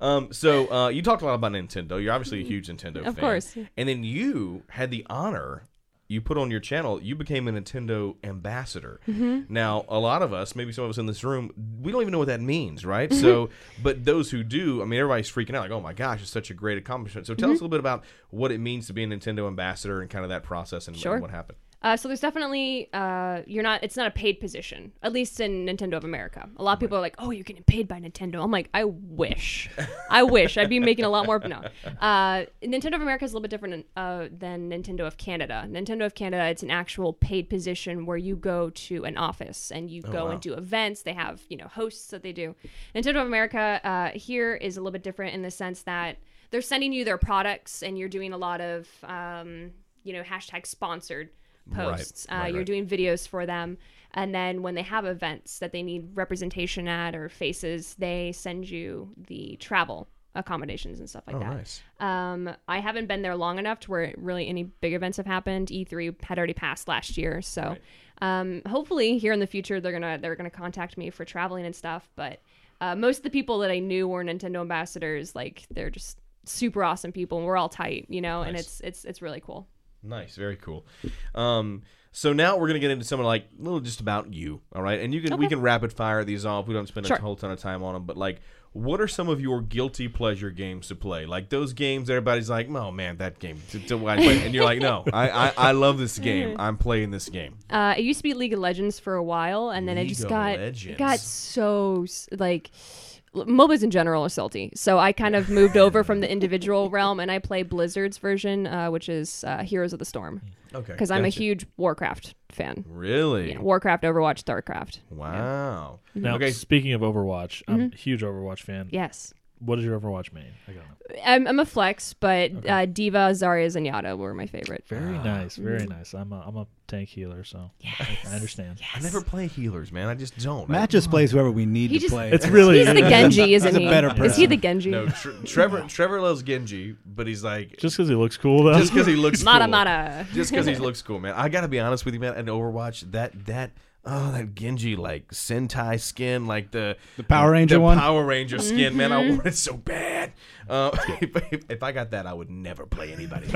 [0.00, 2.02] Um, so uh, you talked a lot about Nintendo.
[2.02, 3.06] You're obviously a huge Nintendo fan.
[3.06, 3.56] Of course.
[3.76, 5.64] And then you had the honor.
[6.08, 7.02] You put on your channel.
[7.02, 9.00] You became a Nintendo ambassador.
[9.08, 9.52] Mm-hmm.
[9.52, 11.50] Now, a lot of us, maybe some of us in this room,
[11.82, 13.10] we don't even know what that means, right?
[13.10, 13.20] Mm-hmm.
[13.20, 13.50] So,
[13.82, 16.48] but those who do, I mean, everybody's freaking out, like, "Oh my gosh, it's such
[16.50, 17.54] a great accomplishment." So, tell Mm-hmm.
[17.54, 20.22] us a little bit about what it means to be a Nintendo ambassador and kind
[20.24, 21.58] of that process and, and what happened.
[21.82, 23.84] Uh, so there's definitely uh, you're not.
[23.84, 26.48] It's not a paid position, at least in Nintendo of America.
[26.56, 28.84] A lot of people are like, "Oh, you're getting paid by Nintendo." I'm like, I
[28.84, 29.68] wish,
[30.10, 31.38] I wish I'd be making a lot more.
[31.38, 31.62] No,
[32.00, 35.66] uh, Nintendo of America is a little bit different uh, than Nintendo of Canada.
[35.68, 39.90] Nintendo of Canada, it's an actual paid position where you go to an office and
[39.90, 40.30] you go wow.
[40.32, 41.02] and do events.
[41.02, 42.54] They have you know hosts that they do.
[42.94, 46.16] Nintendo of America uh, here is a little bit different in the sense that
[46.50, 49.72] they're sending you their products and you're doing a lot of um,
[50.04, 51.30] you know hashtag sponsored
[51.72, 52.26] posts.
[52.30, 52.66] Right, uh, right, you're right.
[52.66, 53.78] doing videos for them.
[54.14, 58.68] And then when they have events that they need representation at or faces, they send
[58.70, 61.54] you the travel accommodations and stuff like Oh, that.
[61.56, 61.82] nice.
[62.00, 65.68] Um, I haven't been there long enough to where really any big events have happened.
[65.68, 67.76] E3 had already passed last year, so
[68.22, 71.74] um, hopefully here in the future they're gonna they're gonna contact me for traveling and
[71.74, 72.08] stuff.
[72.16, 72.40] But
[72.80, 75.34] uh, most of the people that I knew were Nintendo ambassadors.
[75.34, 78.42] Like they're just super awesome people, and we're all tight, you know.
[78.42, 79.66] And it's it's it's really cool.
[80.06, 80.86] Nice, very cool.
[81.34, 84.82] Um, so now we're gonna get into something like a little just about you, all
[84.82, 85.00] right?
[85.00, 86.66] And you can we can rapid fire these off.
[86.66, 87.16] We don't spend Sure.
[87.16, 88.40] a whole ton of time on them, but like,
[88.72, 91.26] what are some of your guilty pleasure games to play?
[91.26, 94.64] Like those games everybody's like, oh man, that game, to, to why play?" and you're
[94.64, 96.56] like, no, I, I I love this game.
[96.58, 97.56] I'm playing this game.
[97.68, 100.26] Uh, it used to be League of Legends for a while, and then it just
[100.28, 100.86] got Legends.
[100.86, 104.72] it got so like l- MOBAs in general are salty.
[104.74, 108.66] So I kind of moved over from the individual realm, and I play Blizzard's version,
[108.66, 110.40] uh, which is uh, Heroes of the Storm,
[110.74, 112.84] Okay, because I'm a huge Warcraft fan.
[112.88, 115.00] really Yeah, Warcraft, Overwatch, Starcraft.
[115.10, 116.00] wow.
[116.14, 116.50] Now, Okay.
[116.50, 118.88] speaking of Overwatch, I'm a huge Overwatch fan.
[118.90, 120.52] Yes, What is your Overwatch main?
[120.68, 121.22] I don't know.
[121.24, 124.84] I'm, I'm a flex, but uh, D.Va, Zarya, Zenyatta were my favorite.
[124.88, 126.12] Very nice, very nice.
[126.14, 128.80] I'm a, I'm a tank healer, so I, I understand.
[128.94, 130.08] I never play healers, man.
[130.08, 130.68] I just don't.
[130.68, 132.30] Matt just plays whoever we need He to just- play.
[132.32, 133.86] It's really He's the Genji, isn't a he?
[133.88, 134.90] better Is he the Genji?
[134.90, 135.06] no.
[135.06, 138.78] Tr- Trevor Trevor loves Genji, but he's like just because he looks cool though.
[138.78, 139.70] just because he looks Mata cool.
[139.70, 140.26] Mata.
[140.34, 141.34] just because he looks cool, man.
[141.34, 142.36] I gotta be honest with you, man.
[142.36, 143.70] In Overwatch, that that
[144.06, 147.98] oh that Genji like Sentai skin, like the The Power Ranger the one?
[147.98, 149.10] Power Ranger skin, man.
[149.10, 149.32] Mm-hmm.
[149.32, 150.32] I want it so bad.
[150.68, 153.48] Uh, if, if, if I got that, I would never play anybody.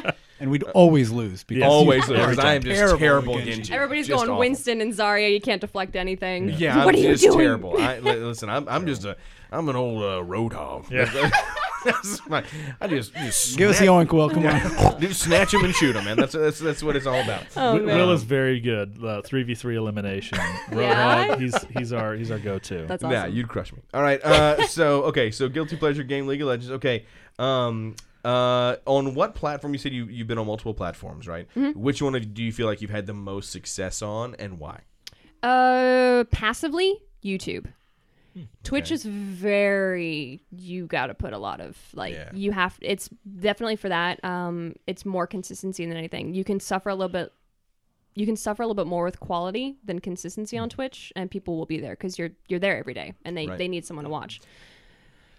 [0.40, 1.70] and we'd always lose because Yes.
[1.70, 3.52] Always lose because I am just terrible terrible, Genji.
[3.54, 3.72] Genji.
[3.74, 4.40] Everybody's Just going awful.
[4.40, 5.32] Winston and Zarya.
[5.32, 6.50] You can't deflect anything.
[6.50, 7.38] Yeah, what I'm are you just doing?
[7.38, 7.76] terrible.
[7.78, 9.16] I, listen, I'm, I'm just a
[9.52, 10.90] I'm an old uh, Roadhog.
[10.90, 11.30] Yeah.
[11.84, 12.20] That's
[12.80, 14.28] I just, just Give us the snatch- oink will.
[14.30, 15.00] Come on.
[15.00, 16.16] just snatch him and shoot him, man.
[16.16, 17.44] That's that's that's what it's all about.
[17.56, 17.98] Oh, Wi- man.
[17.98, 18.98] Will is very good.
[19.02, 20.38] Uh, Three v three elimination.
[20.72, 21.28] Yeah?
[21.28, 22.86] Roadhog, he's he's our he's our go to.
[22.86, 23.12] That's awesome.
[23.12, 23.78] Yeah, you'd crush me.
[23.94, 24.22] All right.
[24.24, 26.70] Uh, so okay, so guilty pleasure game League of Legends.
[26.72, 27.04] Okay.
[27.38, 29.72] Um, uh, on what platform?
[29.72, 31.46] You said you you've been on multiple platforms, right?
[31.56, 31.78] Mm-hmm.
[31.80, 34.80] Which one do you feel like you've had the most success on, and why?
[35.42, 37.66] Uh, passively, YouTube.
[38.62, 38.94] Twitch Okay.
[38.94, 42.30] is very you got to put a lot of like Yeah.
[42.34, 43.08] you have it's
[43.40, 46.34] definitely for that um it's more consistency than anything.
[46.34, 47.32] You can suffer a little bit
[48.14, 51.56] you can suffer a little bit more with quality than consistency on Twitch and people
[51.56, 53.58] will be there cuz you're you're there every day and they Right.
[53.58, 54.40] they need someone to watch.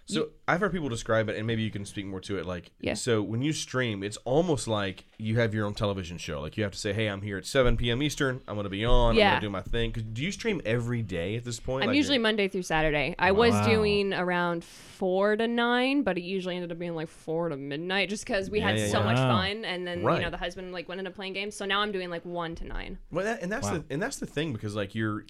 [0.08, 2.46] So I've heard people describe it, and maybe you can speak more to it.
[2.46, 2.94] Like, Yeah.
[2.94, 6.40] so when you stream, it's almost like you have your own television show.
[6.40, 8.02] Like you have to say, "Hey, I'm here at 7 p.m.
[8.02, 8.40] Eastern.
[8.48, 9.10] I'm going to be on.
[9.10, 11.82] I'm going to do my thing." 'Cause do you stream every day at this point?
[11.82, 13.14] I'm Like, usually Monday through Saturday.
[13.18, 17.50] I was doing around 4 to 9, but it usually ended up being like 4
[17.50, 19.04] to midnight just cuz we Yeah, had yeah, so yeah.
[19.04, 20.16] much fun and then Right.
[20.18, 21.54] you know the husband like went into playing games.
[21.54, 22.98] So now I'm doing like 1 to 9.
[23.12, 23.74] Well, that, and that's Wow.
[23.78, 25.24] the and that's the thing because like you're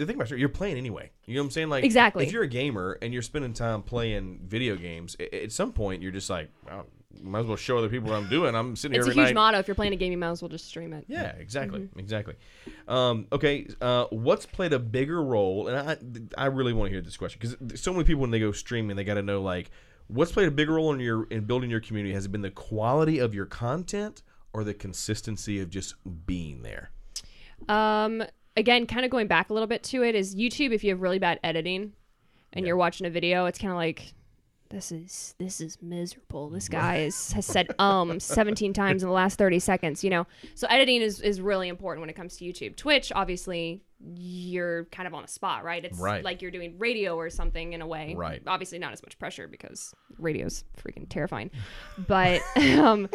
[0.00, 1.10] the thing about it, you're playing anyway.
[1.26, 1.68] You know what I'm saying?
[1.68, 2.26] Like Exactly.
[2.26, 6.02] If you're a gamer and you're spending time playing video games, a- at some point
[6.02, 6.86] you're just like, well,
[7.22, 8.54] might as well show other people what I'm doing.
[8.54, 9.00] I'm sitting here.
[9.00, 9.40] It's a every huge night.
[9.40, 11.04] motto if you're playing a game you might as well just stream it.
[11.08, 11.98] Yeah, exactly, Mm-hmm.
[11.98, 12.34] exactly.
[12.88, 15.68] Um, okay, uh, what's played a bigger role?
[15.68, 15.76] And
[16.36, 18.52] I, I really want to hear this question because so many people when they go
[18.52, 19.70] streaming, they got to know like
[20.06, 22.14] what's played a bigger role in your in building your community.
[22.14, 25.94] Has it been the quality of your content or the consistency of just
[26.26, 26.90] being there?
[27.68, 28.22] Um,
[28.56, 30.72] again, kind of going back a little bit to it is YouTube.
[30.72, 31.92] If you have really bad editing,
[32.52, 34.12] and you're watching a video, it's kind of like
[34.70, 36.48] this is this is miserable.
[36.48, 40.04] This guy is, has said um 17 times in the last 30 seconds.
[40.04, 42.76] You know, so editing is is really important when it comes to YouTube.
[42.76, 43.82] Twitch, obviously,
[44.14, 45.84] you're kind of on a spot, right?
[45.84, 46.24] It's Right.
[46.24, 48.14] like you're doing radio or something in a way.
[48.16, 48.42] Right.
[48.46, 51.50] Obviously, not as much pressure because radio's freaking terrifying,
[52.08, 53.08] but um.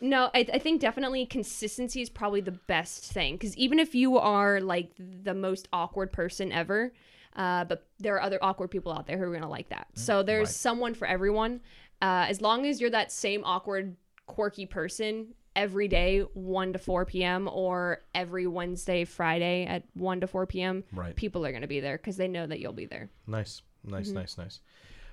[0.00, 4.18] No, I, I think definitely consistency is probably the best thing because even if you
[4.18, 6.92] are like the most awkward person ever,
[7.36, 9.86] uh, but there are other awkward people out there who are gonna like that.
[9.94, 11.60] So there's someone for everyone.
[12.02, 17.04] Uh, as long as you're that same awkward, quirky person every day, one to four
[17.04, 17.48] p.m.
[17.50, 20.84] or every Wednesday, Friday at one to four p.m.
[20.92, 21.14] Right.
[21.16, 23.08] People are gonna be there because they know that you'll be there.
[23.26, 24.14] Nice, nice, Mm-hmm.
[24.18, 24.60] nice, nice.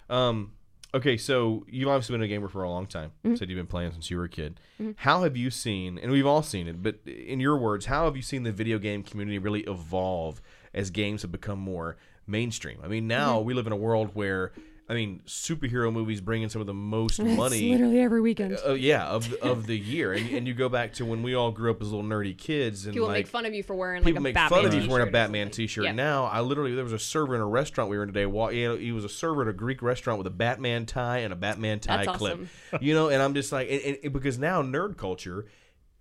[0.09, 0.53] Um,
[0.93, 3.11] okay, so you've obviously been a gamer for a long time.
[3.25, 3.35] Mm-hmm.
[3.35, 4.59] Said you've been playing since you were a kid.
[4.97, 5.97] How have you seen?
[5.99, 8.77] And we've all seen it, but in your words, how have you seen the video
[8.79, 10.41] game community really evolve
[10.73, 12.79] as games have become more mainstream?
[12.83, 13.45] I mean, now Mm-hmm.
[13.45, 14.51] we live in a world where.
[14.91, 17.55] I mean, superhero movies bring in some of the most money.
[17.59, 18.57] It's literally every weekend.
[18.67, 21.33] uh, yeah, of the, of the year, and, and you go back to when we
[21.33, 23.73] all grew up as little nerdy kids, and People like make fun of you for
[23.73, 25.49] wearing like people a make Batman fun of you for wearing a t-shirt or Batman.
[25.49, 25.83] T-shirt.
[25.85, 25.91] Yeah.
[25.93, 28.25] Now, I literally there was a server in a restaurant we were in today.
[28.25, 31.37] wa- he was a server at a Greek restaurant with a Batman tie and a
[31.37, 32.33] Batman tie That's clip.
[32.33, 32.49] awesome.
[32.81, 35.45] You know, and I'm just like, and, and- because now nerd culture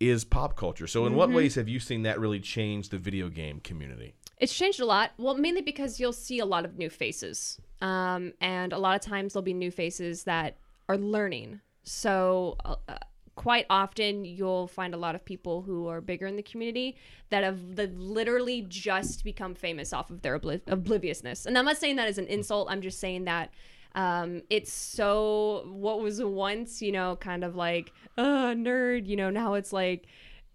[0.01, 0.87] is pop culture.
[0.87, 1.37] So, in what Mm-hmm.
[1.37, 4.15] ways have you seen that really change the video game community?
[4.41, 5.13] It's changed a lot.
[5.19, 7.61] Well, mainly because you'll see a lot of new faces.
[7.81, 10.57] Um, and a lot of times there'll be new faces that
[10.89, 11.61] are learning.
[11.83, 12.99] So, uh, uh,
[13.37, 16.97] quite often you'll find a lot of people who are bigger in the community
[17.31, 21.47] that have that literally just become famous off of their obli- obliviousness.
[21.47, 22.69] And I'm not saying that as an insult.
[22.71, 23.51] I'm just saying that
[23.95, 29.31] um, it's so what was once, you know, kind of like, uh, nerd, you know,
[29.31, 30.07] now it's like,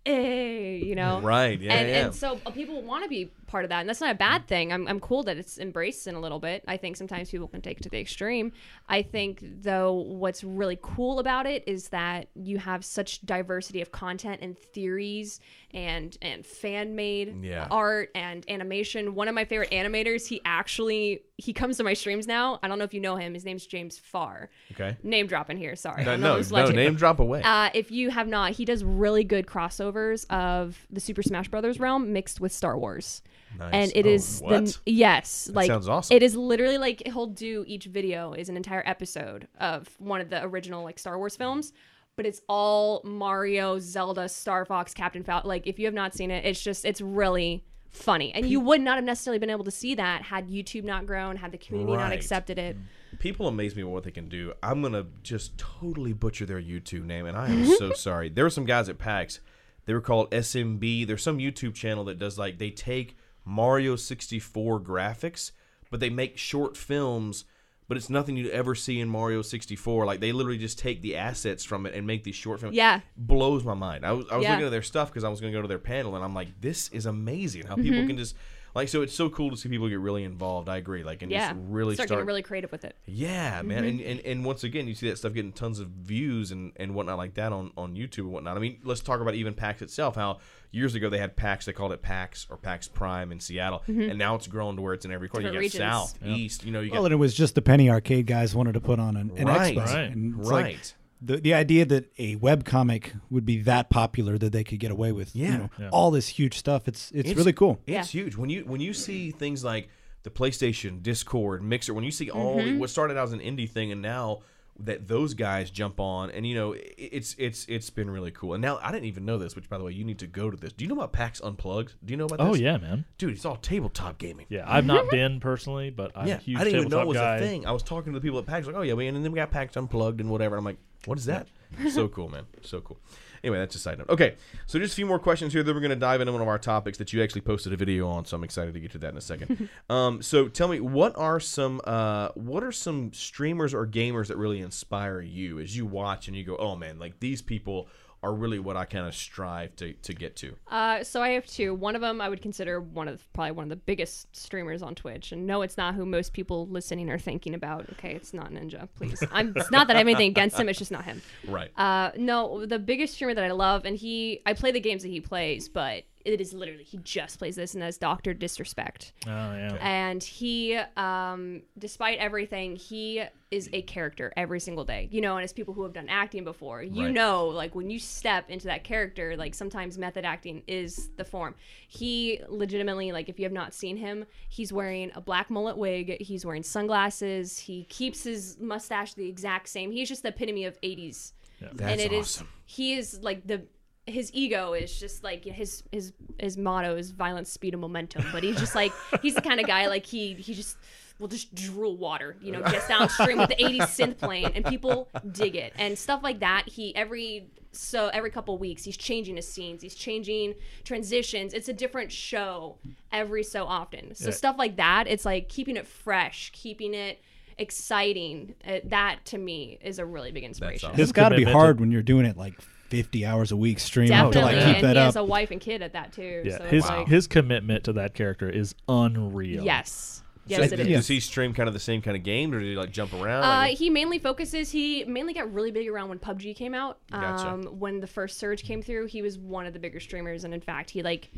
[0.05, 2.05] eh, you know, Right, yeah, and, yeah.
[2.05, 4.47] and so uh, people want to be part of that, and that's not a bad
[4.47, 4.73] thing.
[4.73, 6.63] I'm, I'm cool that it's embraced in a little bit.
[6.67, 8.51] I think sometimes people can take it to the extreme.
[8.89, 13.91] I think though, what's really cool about it is that you have such diversity of
[13.91, 15.39] content and theories
[15.75, 17.67] and and fan made Yeah.
[17.69, 19.13] art and animation.
[19.13, 22.59] One of my favorite animators, he actually he comes to my streams now.
[22.63, 23.33] I don't know if you know him.
[23.33, 24.49] His name's James Farr.
[24.71, 24.95] Okay.
[25.03, 25.75] Name dropping here.
[25.75, 26.05] Sorry.
[26.05, 27.41] No, no, no name drop away.
[27.43, 31.77] Uh, if you have not, he does really good crossovers of the Super Smash Brothers
[31.79, 33.21] realm mixed with Star Wars.
[33.59, 33.69] Nice.
[33.73, 34.65] And it Oh, is what?
[34.65, 36.15] the yes, like sounds awesome.
[36.15, 40.29] It is literally like he'll do each video is an entire episode of one of
[40.29, 41.73] the original like Star Wars films,
[42.15, 45.47] but it's all Mario, Zelda, Star Fox, Captain Falcon.
[45.47, 48.81] Like if you have not seen it, it's just it's really funny, and you would
[48.81, 51.97] not have necessarily been able to see that had YouTube not grown, had the community
[51.97, 52.77] not accepted it.
[53.19, 54.53] People amaze me with what they can do.
[54.63, 58.29] I'm gonna just totally butcher their YouTube name, and I am so sorry.
[58.29, 59.39] There were some guys at PAX.
[59.85, 61.05] They were called SMB.
[61.05, 65.51] There's some YouTube channel that does like they take Mario 64 graphics,
[65.91, 67.45] but they make short films.
[67.87, 70.05] But it's nothing you'd ever see in Mario 64.
[70.05, 72.75] Like they literally just take the assets from it and make these short films.
[72.75, 73.01] Yeah.
[73.15, 74.05] blows my mind.
[74.05, 74.51] I was I was Yeah.
[74.51, 76.33] looking at their stuff because I was going to go to their panel, and I'm
[76.33, 77.83] like, this is amazing how Mm-hmm.
[77.83, 78.35] people can just
[78.75, 78.89] like.
[78.89, 80.69] So it's so cool to see people get really involved.
[80.69, 81.03] I agree.
[81.03, 82.95] Like and Yeah, just really start, start getting really creative with it.
[83.05, 83.87] yeah, man, Mm-hmm.
[83.87, 86.93] and, and and once again, you see that stuff getting tons of views and, and
[86.93, 88.57] whatnot like that on, on YouTube and whatnot.
[88.57, 90.15] I mean, let's talk about even PAX itself.
[90.15, 90.39] How
[90.71, 94.17] years ago they had PAX, they called it PAX or PAX Prime in Seattle, and
[94.17, 95.47] now it's grown to where it's in every corner.
[95.47, 95.59] You got Mm-hmm.
[95.61, 95.79] Regions.
[95.79, 98.53] South, East, you know, you got Well, and it was just the penny arcade guys
[98.55, 99.75] wanted to put on an, an Right.
[99.75, 99.85] expo.
[99.85, 100.11] Right.
[100.11, 100.93] And it's like right.
[101.21, 104.91] The the idea that a web comic would be that popular that they could get
[104.91, 105.51] away with Yeah.
[105.51, 105.89] you know Yeah.
[105.91, 106.87] all this huge stuff.
[106.87, 107.79] It's it's, really cool.
[107.87, 109.87] It's huge when you when you see things like
[110.23, 111.93] the PlayStation, Discord, Mixer.
[111.93, 112.79] When you see all Mm-hmm.
[112.79, 114.41] what started out as an indie thing, and now
[114.77, 118.53] that those guys jump on, and you know, i- it's it's it's been really cool.
[118.55, 120.51] And now I didn't even know this, which by the way, you need to go
[120.51, 120.73] to this.
[120.73, 121.93] Do you know about PAX Unplugged?
[122.03, 122.47] Do you know about this?
[122.47, 123.05] Oh yeah, man.
[123.17, 124.47] dude, it's all tabletop gaming.
[124.49, 127.07] Yeah, I've not been personally, but I'm yeah, a huge I didn't even know it
[127.07, 127.37] was guy.
[127.37, 127.65] a thing.
[127.65, 129.37] I was talking to the people at PAX, like, oh yeah, we and then we
[129.37, 130.57] got PAX Unplugged and whatever.
[130.57, 131.47] I'm like, what is that?
[131.89, 132.45] so cool, man.
[132.61, 132.97] So cool.
[133.43, 134.09] Anyway, that's a side note.
[134.09, 135.61] Okay, so just a few more questions here.
[135.61, 137.77] Then we're going to dive into one of our topics that you actually posted a
[137.77, 138.25] video on.
[138.25, 139.69] So I'm excited to get to that in a second.
[139.89, 144.37] um, so tell me, what are some uh, what are some streamers or gamers that
[144.37, 147.87] really inspire you as you watch and you go, oh man, like these people
[148.25, 150.55] are really what I kind of strive to to get to.
[150.67, 151.75] Uh, so I have two.
[151.75, 154.95] One of them I would consider one of probably one of the biggest streamers on
[154.95, 157.87] Twitch, and no, it's not who most people listening are thinking about.
[157.93, 158.89] Okay, it's not Ninja.
[158.95, 159.53] Please, I'm.
[159.55, 160.67] It's not that I have anything against him.
[160.69, 161.21] It's just not him.
[161.47, 161.71] Right.
[161.77, 165.09] Uh, no, the biggest streamer that I love, and he, I play the games that
[165.09, 169.13] he plays, but it is literally he just plays this, and that's Doctor Disrespect.
[169.25, 169.77] Oh yeah.
[169.79, 175.07] And he, um, despite everything, he is a character every single day.
[175.11, 177.13] You know, and as people who have done acting before, you Right.
[177.13, 181.55] know, like when you step into that character, like sometimes method acting is the form.
[181.87, 186.17] He legitimately, like, if you have not seen him, he's wearing a black mullet wig,
[186.21, 189.91] he's wearing sunglasses, he keeps his mustache the exact same.
[189.91, 191.33] He's just the epitome of 80s.
[191.61, 192.49] That's and it is awesome.
[192.65, 193.61] he is like the
[194.07, 198.23] his ego is just like his his his motto is violence speed and momentum.
[198.31, 198.91] But he's just like
[199.21, 200.77] he's the kind of guy like he he just
[201.17, 205.09] will just drool water you know just downstream with the 80s synth playing and people
[205.31, 205.73] dig it.
[205.77, 209.81] And stuff like that he every so every couple weeks he's changing his scenes.
[209.81, 211.53] He's changing transitions.
[211.53, 212.77] It's a different show
[213.11, 214.13] every so often.
[214.13, 214.31] So Yeah.
[214.35, 217.21] stuff like that it's like keeping it fresh keeping it
[217.57, 220.89] exciting uh, that to me is a really big inspiration.
[220.91, 221.01] Awesome.
[221.01, 222.53] It's got to be hard when you're doing it like
[222.89, 224.65] 50 hours a week streaming Definitely, to like yeah.
[224.67, 226.43] keep and that he has a wife and kid at that too.
[226.45, 229.63] Yeah, so his like, his commitment to that character is unreal.
[229.63, 230.87] yes, So yes, it is.
[230.87, 230.95] yeah.
[230.97, 233.13] Does he stream kind of the same kind of game, or do he like jump
[233.13, 233.43] around?
[233.43, 234.71] Uh, Like, he mainly focuses.
[234.71, 236.99] He mainly got really big around when PUBG came out.
[237.11, 237.47] Gotcha.
[237.49, 240.53] Um, when the first surge came through, he was one of the bigger streamers, and
[240.53, 241.31] in fact, he like.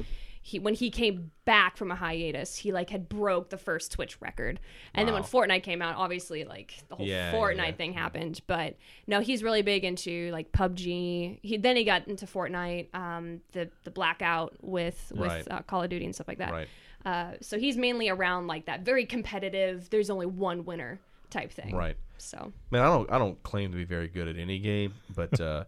[0.49, 4.21] He, when he came back from a hiatus, he like had broke the first Twitch
[4.21, 4.61] record,
[4.93, 7.71] and then when Fortnite came out, obviously like the whole Yeah, Fortnite yeah.
[7.73, 8.39] thing happened.
[8.47, 11.39] But no, he's really big into like PUBG.
[11.41, 15.47] He then he got into Fortnite, um, the the blackout with with Right.
[15.51, 16.53] uh, Call of Duty and stuff like that.
[16.53, 16.67] Right.
[17.05, 19.89] Uh, so he's mainly around like that very competitive.
[19.89, 21.75] There's only one winner type thing.
[21.75, 21.97] right.
[22.19, 25.41] So Man, I don't I don't claim to be very good at any game, but
[25.49, 25.65] uh,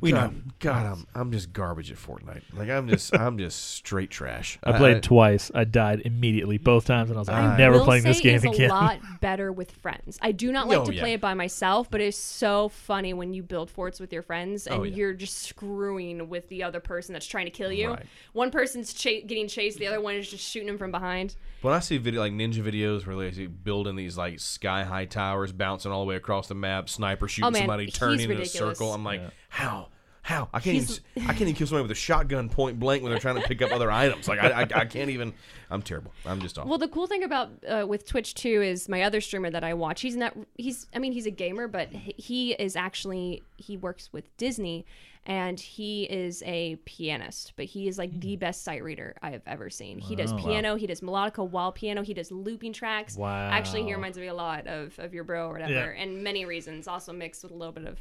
[0.00, 0.40] We God, know.
[0.58, 2.42] God, I'm I'm just garbage at Fortnite.
[2.52, 4.58] Like I'm just I'm just straight trash.
[4.62, 5.50] I played twice.
[5.54, 8.34] I died immediately both times, and I was like, I'm never will playing this game
[8.36, 8.70] it's again.
[8.70, 10.18] a lot better with friends.
[10.20, 11.00] I do not like Oh, to yeah.
[11.00, 14.66] play it by myself, but it's so funny when you build forts with your friends
[14.68, 14.94] oh, and Oh, yeah.
[14.94, 17.90] you're just screwing with the other person that's trying to kill you.
[17.90, 18.06] Right.
[18.32, 21.36] One person's cha- getting chased, the other one is just shooting him from behind.
[21.62, 25.06] When I see video like ninja videos where they see building these like sky high
[25.06, 28.30] towers, bouncing all the way across the map, sniper shooting Oh, man, somebody, he's turning
[28.30, 29.22] in a circle, I'm like,
[29.54, 29.88] how?
[30.22, 33.02] How I can't He's- even I can't even kill somebody with a shotgun point blank
[33.02, 34.26] when they're trying to pick up other items.
[34.26, 35.34] Like I, I, I can't even.
[35.70, 36.12] I'm terrible.
[36.24, 36.70] I'm just awful.
[36.70, 39.74] Well, the cool thing about uh, with Twitch too is my other streamer that I
[39.74, 40.00] watch.
[40.00, 40.34] He's not.
[40.56, 40.86] He's.
[40.94, 44.86] I mean, he's a gamer, but he- he is actually he works with Disney,
[45.26, 47.52] and he is a pianist.
[47.56, 49.98] But he is like the best sight reader I have ever seen.
[49.98, 50.76] He does piano.
[50.76, 52.00] He does melodica while piano.
[52.02, 53.14] He does looping tracks.
[53.18, 53.50] Wow.
[53.50, 56.02] Actually, he reminds me a lot of of your bro or whatever, Yeah.
[56.02, 56.88] and many reasons.
[56.88, 57.98] Also mixed with a little bit of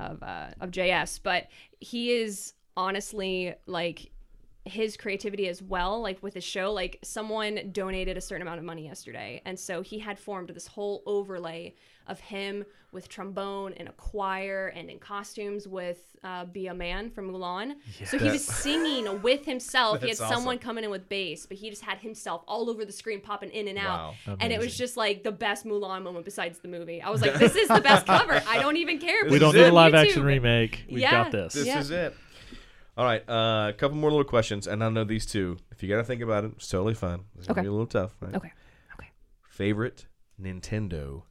[0.00, 1.48] of uh, of JS, but
[1.80, 4.10] he is honestly like
[4.68, 8.64] his creativity as well like with his show like someone donated a certain amount of
[8.64, 11.74] money yesterday and so he had formed this whole overlay
[12.06, 17.10] of him with trombone and a choir and in costumes with uh, be a man
[17.10, 17.74] from mulan
[18.06, 20.58] so he was singing with himself he had That's someone awesome.
[20.66, 23.68] coming in with bass but he just had himself all over the screen popping in
[23.68, 24.36] and out Wow.
[24.40, 27.34] and it was just like the best mulan moment besides the movie i was like
[27.38, 29.92] this is the best cover i don't even care if we don't need a live
[29.92, 29.96] YouTube.
[30.06, 30.84] action remake.
[30.88, 31.10] We've Yeah.
[31.24, 31.52] got this.
[31.54, 31.78] This Yeah.
[31.80, 32.16] is it.
[32.98, 35.56] All right, uh, a couple more little questions, and I know these two.
[35.70, 37.20] If you got to think about it, it's totally fine.
[37.36, 37.62] It's gonna Okay.
[37.62, 38.10] be a little tough.
[38.20, 38.34] Right?
[38.34, 38.52] okay
[38.98, 39.08] okay
[39.48, 40.06] Favorite
[40.42, 41.22] Nintendo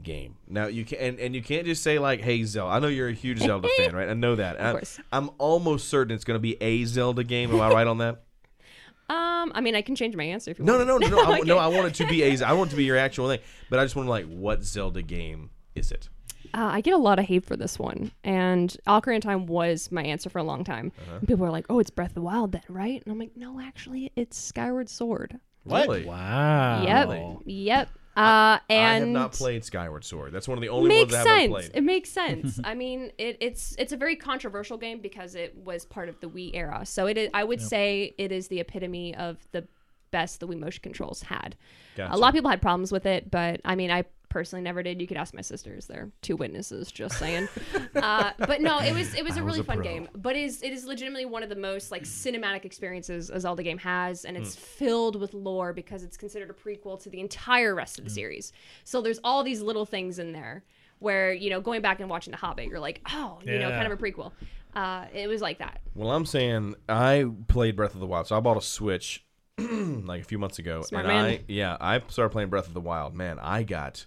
[0.00, 0.36] game?
[0.46, 3.08] Now you can and, and you can't just say like, "Hey Zelda." I know you're
[3.08, 4.08] a huge Zelda fan, right?
[4.08, 4.62] I know that.
[4.62, 5.00] I'm, course.
[5.10, 7.52] I'm almost certain it's going to be a Zelda game.
[7.52, 8.22] Am I right on that?
[9.10, 11.16] um i mean i can change my answer if you No, no, want no, no,
[11.16, 11.22] no.
[11.32, 11.48] I, Okay.
[11.48, 12.44] no, I want it to be a.
[12.44, 14.62] I want it to be your actual thing, but I just want to like, what
[14.62, 16.08] Zelda game is it?
[16.54, 19.92] Uh, I get a lot of hate for this one, and Ocarina of Time was
[19.92, 20.92] my answer for a long time.
[21.02, 21.16] Uh-huh.
[21.18, 23.36] And people were like, "Oh, it's Breath of the Wild, then, right?" And I'm like,
[23.36, 26.04] "No, actually, it's Skyward Sword." Really?
[26.06, 26.82] Wow.
[26.82, 27.88] Yep, yep.
[28.16, 30.32] Uh, and I have not played Skyward Sword.
[30.32, 31.68] That's one of the only makes ones I haven't sense.
[31.68, 31.78] played.
[31.78, 32.60] It makes sense.
[32.64, 36.28] I mean, it, it's it's a very controversial game because it was part of the
[36.28, 36.84] Wii era.
[36.84, 37.30] So it is.
[37.32, 39.68] I would say it is the epitome of the
[40.10, 41.54] best the Wii motion controls had.
[41.96, 42.12] Gotcha.
[42.12, 45.00] A lot of people had problems with it, but I mean, I personally never did.
[45.00, 46.90] You could ask my sisters; they're two witnesses.
[46.90, 47.48] Just saying.
[47.96, 49.84] uh, but no, it was it was a really a fun pro.
[49.84, 50.08] game.
[50.14, 53.62] But it is it is legitimately one of the most like cinematic experiences a Zelda
[53.62, 57.74] game has, and it's filled with lore because it's considered a prequel to the entire
[57.74, 58.52] rest of the series.
[58.84, 60.64] So there's all these little things in there
[60.98, 63.90] where you know going back and watching The Hobbit, you're like, oh, you know, kind
[63.90, 64.32] of a prequel.
[64.74, 65.80] Uh, it was like that.
[65.94, 69.24] Well, I'm saying I played Breath of the Wild, so I bought a Switch
[69.58, 71.24] like a few months ago, Smart and man.
[71.24, 73.14] I yeah I started playing Breath of the Wild.
[73.14, 74.06] Man, I got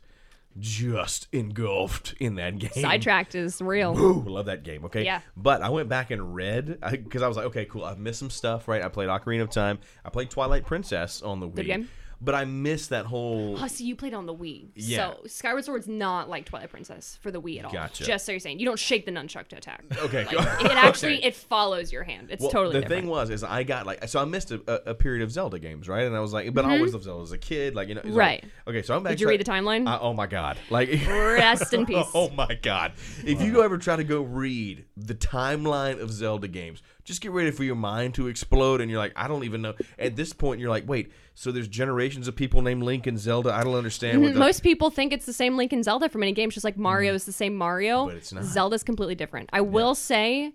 [0.59, 2.71] just engulfed in that game.
[2.73, 3.97] Sidetracked is real.
[3.97, 4.85] Ooh, love that game.
[4.85, 5.05] Okay.
[5.05, 5.21] Yeah.
[5.37, 7.85] But I went back and read because I, was like, okay, cool.
[7.85, 8.83] I've missed some stuff, right?
[8.83, 9.79] I played Ocarina of Time.
[10.03, 11.55] I played Twilight Princess on the Wii.
[11.55, 11.89] Good game.
[12.23, 13.57] But I miss that whole.
[13.59, 14.67] Oh, so you played on the Wii.
[14.75, 15.13] Yeah.
[15.15, 17.71] So Skyward Sword's not like Twilight Princess for the Wii at all.
[17.71, 18.03] Gotcha.
[18.03, 19.83] Just so you're saying, you don't shake the nunchuck to attack.
[20.03, 20.25] Okay.
[20.25, 21.27] Like, it actually Okay.
[21.27, 22.27] it follows your hand.
[22.29, 23.01] It's Well, totally the different.
[23.05, 25.57] thing was is I got like so I missed a, a, a period of Zelda
[25.57, 27.87] games right and I was like but I always loved Zelda as a kid like
[27.87, 28.13] you know Mm-hmm.
[28.15, 28.43] Right.
[28.43, 29.87] like- okay so I'm back Did you read the timeline?
[29.87, 32.05] I- oh my god like Rest in peace.
[32.13, 32.93] oh my god
[33.25, 37.51] if you ever try to go read the timeline of Zelda games just get ready
[37.51, 40.59] for your mind to explode and you're like I don't even know at this point
[40.59, 44.21] you're like wait so there's generations of people named Link and Zelda I don't understand
[44.21, 46.53] what mhm, the, Most people think it's the same Link and Zelda from any games,
[46.53, 47.15] just like Mario mm.
[47.15, 48.07] is the same Mario.
[48.07, 48.43] But it's not.
[48.43, 49.49] Zelda's completely different.
[49.53, 50.53] I will say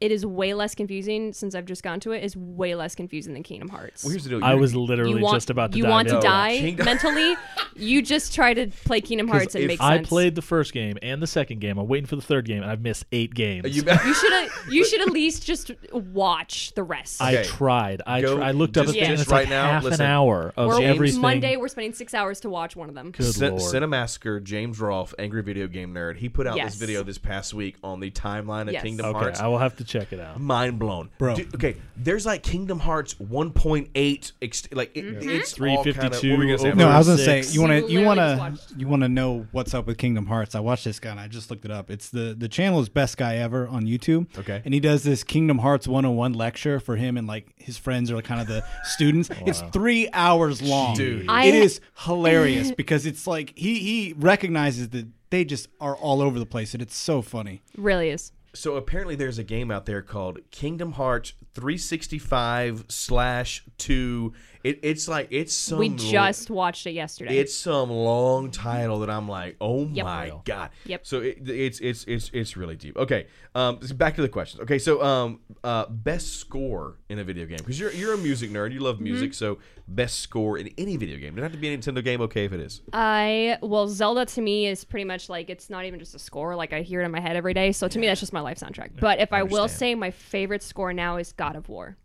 [0.00, 3.32] it is way less confusing since I've just gone to it, is way less confusing
[3.32, 4.04] than Kingdom Hearts.
[4.04, 5.78] well, here's the deal I You're- was literally want, just about to die.
[5.78, 6.58] you dive want to into die.
[6.58, 7.34] Kingdom- mentally,
[7.76, 10.08] you just try to play Kingdom Hearts and if make I sense.
[10.08, 11.78] played the first game and the second game.
[11.78, 13.74] I'm waiting for the third game, and I've missed eight games.
[13.76, 14.50] you, You should.
[14.68, 17.22] You should at least just watch the rest.
[17.22, 17.44] I Okay.
[17.44, 18.02] tried.
[18.06, 19.70] I Go- tr- I looked up just- at the just and it's right like now,
[19.72, 20.00] half listen.
[20.04, 21.20] an hour of we're, everything.
[21.20, 23.10] Monday, we're spending six hours to watch one of them.
[23.12, 23.62] Good Cin- lord.
[23.72, 26.16] Cinemassacre, James Rolfe, Angry Video Game Nerd.
[26.16, 26.72] He put out Yes.
[26.72, 28.82] this video this past week on the timeline of Yes.
[28.82, 29.40] Kingdom okay, Hearts.
[29.40, 30.40] I will have to check it out.
[30.40, 31.36] Mind blown, Bro.
[31.36, 34.32] Dude, okay, there's like Kingdom Hearts 1.8.
[34.42, 35.28] Ex- like it, Mm-hmm.
[35.30, 36.72] it's all 352 Kinda, what were we gonna say?
[36.72, 37.48] No, I was gonna six.
[37.48, 40.26] say you want to you want to you want to know what's up with Kingdom
[40.26, 40.54] Hearts.
[40.54, 41.90] I watched this guy and I just looked it up.
[41.90, 44.26] It's the the channel is Best Guy Ever on YouTube.
[44.38, 44.62] Okay.
[44.64, 48.20] and he does this Kingdom Hearts 101 lecture for him and like his friends are
[48.22, 49.30] kind of the students.
[49.46, 50.96] It's three hours long.
[50.96, 51.26] Dude.
[51.28, 56.22] I- it is hilarious because it's like he he recognizes that they just are all
[56.22, 57.62] over the place and it's so funny.
[57.76, 58.32] Really is.
[58.56, 64.32] So apparently, there's a game out there called Kingdom Hearts 365 slash two.
[64.66, 65.78] It, it's like it's some.
[65.78, 67.38] we lo- just watched it yesterday.
[67.38, 70.04] It's some long title that I'm like, oh Yep.
[70.04, 70.70] my god.
[70.86, 71.06] Yep.
[71.06, 72.96] So it, it's it's it's it's really deep.
[72.96, 73.26] Okay.
[73.54, 73.78] Um.
[73.94, 74.62] Back to the questions.
[74.62, 74.78] Okay.
[74.78, 75.40] So um.
[75.62, 75.86] Uh.
[75.88, 78.70] Best score in a video game because you're you're a music nerd.
[78.72, 78.84] You Mm-hmm.
[78.84, 79.34] love music.
[79.34, 79.58] So
[79.88, 81.28] best score in any video game.
[81.34, 82.20] It doesn't have to be a Nintendo game.
[82.22, 82.82] Okay, if it is.
[82.92, 86.56] I well, Zelda to me is pretty much like it's not even just a score.
[86.56, 87.72] Like I hear it in my head every day.
[87.72, 88.98] So to me, that's just my life soundtrack.
[89.00, 91.96] But if I will say my favorite score now is God of War,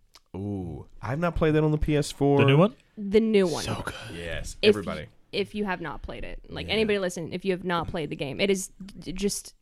[0.41, 0.85] Ooh.
[1.01, 2.37] I've not played that on the PS4.
[2.39, 2.75] The new one?
[2.97, 3.63] the new one.
[3.63, 3.93] So good.
[4.15, 4.57] Yes.
[4.61, 5.01] If Everybody.
[5.01, 8.09] y- if you have not played it, like anybody listen, if you have not played
[8.09, 8.69] the game, it is
[8.99, 9.55] d- just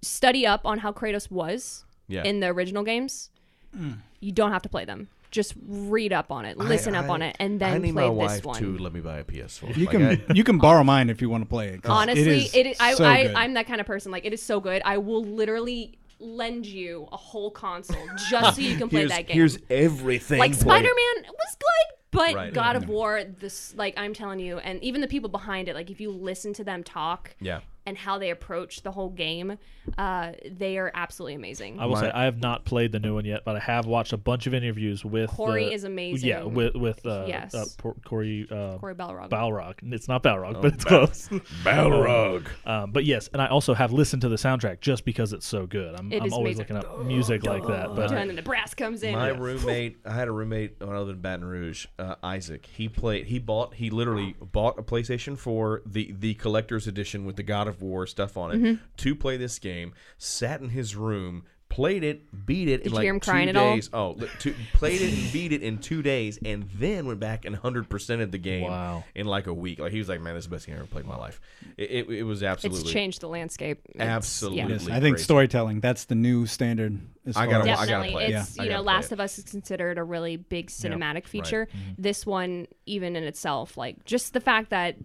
[0.00, 2.22] study up on how Kratos was Yeah.
[2.24, 3.30] in the original games.
[3.76, 3.98] Mm.
[4.20, 5.08] You don't have to play them.
[5.30, 8.08] Just read up on it, listen I- up on it, and I then need play
[8.10, 8.60] my this one.
[8.62, 9.76] to let me buy a PS4.
[9.76, 11.82] You Like, can I- you can borrow mine if you want to play it.
[11.82, 13.34] 'cause Honestly, it is, it is I, so I good.
[13.34, 14.12] I'm that kind of person.
[14.12, 14.82] Like it is so good.
[14.84, 19.36] I will literally lend you a whole console just so you can play that game.
[19.36, 20.38] here's everything.
[20.38, 20.54] like.
[20.54, 22.52] Spider Man was good, but Right.
[22.52, 22.92] God of mm-hmm.
[22.92, 26.10] War, this like I'm telling you, and even the people behind it, like if you
[26.10, 27.60] listen to them talk Yeah.
[27.84, 29.58] And how they approach the whole game,
[29.98, 31.80] uh, they are absolutely amazing.
[31.80, 33.86] I will My- say I have not played the new one yet, but I have
[33.86, 36.28] watched a bunch of interviews with Cory the- is amazing.
[36.28, 37.54] Yeah, with with uh, Yes.
[37.54, 37.64] uh,
[38.04, 39.30] Cory uh, Cory Balrog.
[39.30, 39.74] Balrog.
[39.92, 41.28] It's not Balrog, Oh, but it's close.
[41.64, 42.46] Balrog.
[42.66, 45.66] Um, but yes, and I also have listened to the soundtrack just because it's so
[45.66, 45.94] good.
[45.98, 46.76] I'm, It I'm always amazing.
[46.76, 47.94] looking up music like that.
[47.96, 49.12] But and then the brass comes in.
[49.14, 52.66] My roommate, I had a roommate when I lived in Baton Rouge, uh, Isaac.
[52.66, 53.26] He played.
[53.26, 53.74] He bought.
[53.74, 58.06] He literally bought a PlayStation 4, the the collector's edition with the God of War
[58.06, 58.82] stuff on it, Mm-hmm.
[58.98, 59.94] to play this game.
[60.18, 63.56] Sat in his room, played it, beat it in like hear him two crying at
[63.56, 63.74] all?
[63.74, 63.88] days.
[63.94, 64.28] Oh, li-
[64.74, 68.20] played it and beat it in two days, and then went back and hundred percent
[68.20, 69.04] of the game Wow.
[69.14, 69.78] in like a week.
[69.78, 71.16] Like he was like, "Man, this is the best game I ever played in my
[71.16, 71.40] life."
[71.78, 72.82] It, it, it was absolutely.
[72.82, 73.80] it's changed the landscape.
[73.88, 74.58] It's- Absolutely.
[74.58, 74.68] yeah.
[74.68, 75.24] Yes, I think crazy.
[75.24, 77.00] storytelling that's the new standard.
[77.24, 78.62] As I gotta as- wa- I gotta Definitely, play it's Yeah.
[78.64, 79.12] You know, gotta Last it.
[79.12, 81.68] of Us is considered a really big cinematic feature.
[81.74, 82.02] Mm-hmm.
[82.02, 84.96] This one, even in itself, like just the fact that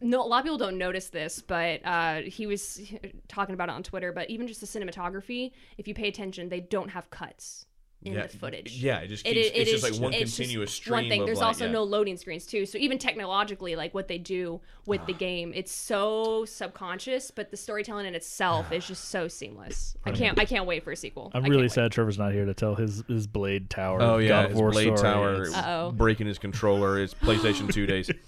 [0.00, 2.80] no, a lot of people don't notice this, but uh, he was
[3.28, 4.12] talking about it on Twitter.
[4.12, 7.66] But even just the cinematography, if you pay attention, they don't have cuts.
[8.02, 8.82] in Yeah, the footage.
[8.82, 10.86] yeah, it just It keeps- i- it it's just is- like one it's just continuous
[10.88, 11.20] One thing.
[11.20, 11.72] of, There's like, also yeah.
[11.72, 12.64] no loading screens too.
[12.64, 17.58] So even technologically, like what they do with the game, it's so subconscious, but the
[17.58, 19.98] storytelling in itself is just so seamless.
[20.06, 20.38] I can't.
[20.40, 21.30] I can't wait for a sequel.
[21.34, 24.00] I'm really can't sad Trevor's not here to tell his his Blade Tower.
[24.00, 25.12] Oh yeah, of his Blade story.
[25.12, 25.92] Tower Uh-oh.
[25.92, 26.96] breaking his controller.
[26.96, 28.10] His PlayStation Two days.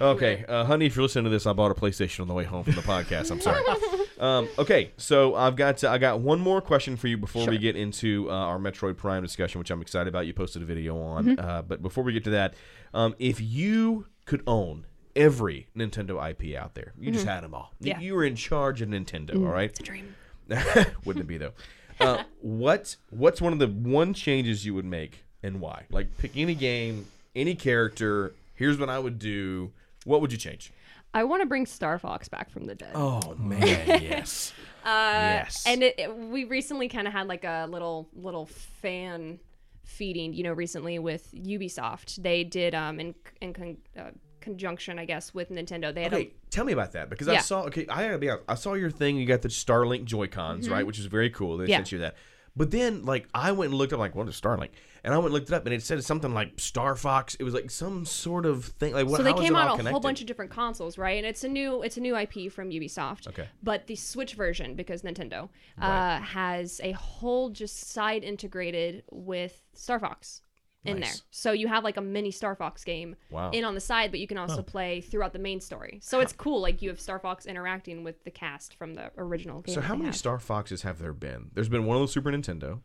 [0.00, 2.44] Okay, uh, honey, if you're listening to this, I bought a PlayStation on the way
[2.44, 3.30] home from the podcast.
[3.32, 3.62] I'm sorry.
[4.20, 7.74] um, okay, so I've got I got one more question for you before we get
[7.76, 10.26] into uh, our Metroid Prime discussion, which I'm excited about.
[10.26, 11.40] You posted a video on, Mm-hmm.
[11.44, 12.54] uh, but before we get to that,
[12.94, 14.86] um, if you could own
[15.16, 17.72] every Nintendo IP out there, you just had them all.
[17.80, 18.00] You- Mm-hmm.
[18.00, 18.06] Yeah.
[18.06, 19.34] You were in charge of Nintendo.
[19.44, 19.70] All right.
[19.70, 20.14] It's a dream.
[21.04, 21.52] Wouldn't it be though?
[21.98, 25.86] Uh, what What's one of the one changes you would make and why?
[25.90, 28.32] Like pick any game, any character.
[28.54, 29.72] Here's what I would do.
[30.08, 30.72] What would you change?
[31.14, 32.92] I want to bring Star Fox back from the dead.
[32.94, 33.58] Oh man,
[34.02, 34.52] yes,
[34.84, 35.64] yes.
[35.66, 39.38] and it, it- we recently kind of had like a little little fan
[39.84, 45.06] feeding you know recently with ubisoft they did um in in con- uh, conjunction i
[45.06, 47.62] guess with nintendo they had okay, tell me about that because I saw.
[47.62, 48.44] Okay, I gotta be honest.
[48.48, 49.16] I saw your thing.
[49.16, 50.86] You got the Starlink Joy Cons, right?
[50.86, 51.56] Which is very cool.
[51.56, 51.70] They Mm-hmm.
[51.70, 51.76] Yeah.
[51.78, 52.16] sent you that.
[52.58, 54.70] But then, like, I went and looked up, like, what is Starlink?
[55.04, 57.36] And I went and looked it up, and it said something like Star Fox.
[57.36, 58.92] It was like some sort of thing.
[58.92, 59.16] Like, what?
[59.18, 61.82] so they came out a whole bunch of different consoles right and it's a new
[61.82, 63.48] it's a new ip from ubisoft Okay.
[63.62, 65.48] but the switch version because nintendo
[65.80, 66.16] Right.
[66.16, 70.42] uh, has a whole just side integrated with star fox
[70.88, 73.50] in there so you have like a mini star fox game Wow.
[73.50, 76.32] in on the side but you can also play throughout the main story so it's
[76.32, 79.80] cool like you have star fox interacting with the cast from the original game So
[79.80, 80.16] how many have.
[80.16, 81.50] Star Foxes have there been?
[81.54, 82.80] There's been one on the Super Nintendo,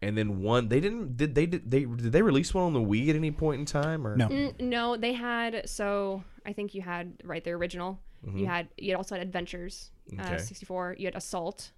[0.00, 0.68] and then one.
[0.68, 1.16] They didn't.
[1.16, 1.46] Did they?
[1.46, 1.84] Did they?
[1.84, 4.06] Did they release one on the Wii at any point in time?
[4.06, 4.28] Or No.
[4.28, 8.00] Mm, no, they had so I think you had right the original.
[8.34, 10.20] You had you also had Adventures, Mm-hmm.
[10.20, 10.34] Okay.
[10.34, 10.96] uh, 64.
[10.98, 11.72] You had Assault.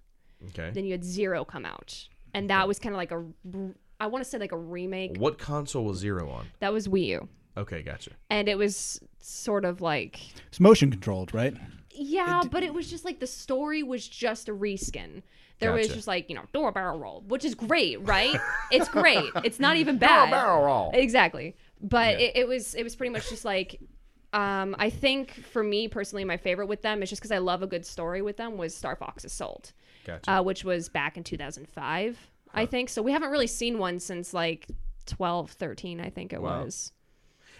[0.49, 0.71] Okay.
[0.73, 3.23] Then you had Zero come out, and that was kind of like a
[3.99, 5.17] I want to say like a remake.
[5.17, 6.47] What console was Zero on?
[6.59, 8.11] That was Wii U, Okay, gotcha.
[8.29, 11.55] and it was sort of like It's motion controlled, right?
[11.91, 15.21] yeah, but it was just like the story was just a reskin.
[15.59, 18.35] There was just like you know door barrel roll, which is great, right?
[18.71, 19.29] it's great.
[19.45, 20.29] It's not even bad.
[20.29, 20.91] barrel roll.
[20.93, 21.55] Exactly.
[21.81, 22.25] But Yeah.
[22.27, 23.79] it, it was it was pretty much just like
[24.33, 27.63] um, I think for me personally, my favorite with them is just because I love
[27.63, 29.71] a good story with them was Star Fox Assault,
[30.05, 30.29] Gotcha.
[30.29, 32.17] uh, which was back in 2005,
[32.55, 32.89] I think.
[32.89, 34.67] So we haven't really seen one since like
[35.05, 36.63] 12, 13, I think it Wow.
[36.63, 36.91] was.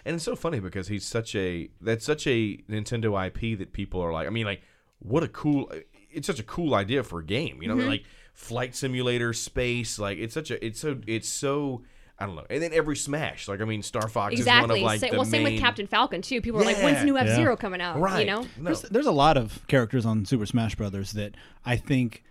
[0.06, 4.02] And it's so funny because he's such a that's such a Nintendo IP that people
[4.02, 4.28] are like.
[4.28, 4.62] I mean, like,
[5.00, 5.72] what a cool!
[6.12, 7.62] It's such a cool idea for a game.
[7.62, 7.88] You know, Mm-hmm.
[7.90, 9.98] like flight simulator, space.
[9.98, 10.64] Like, it's such a.
[10.64, 11.00] It's so.
[11.08, 11.82] It's so.
[12.20, 12.46] I don't know.
[12.52, 14.80] And then every Smash, like I mean, Star Fox is one Exactly.
[14.82, 16.40] of like Sa- the well, same with main- Captain Falcon too.
[16.40, 17.04] People are like, "When's Yeah.
[17.06, 17.56] new F Zero Yeah.
[17.58, 18.20] coming out?" Right.
[18.28, 18.42] You know.
[18.58, 18.64] No.
[18.66, 21.34] There's, there's a lot of characters on Super Smash Brothers that
[21.66, 22.24] I think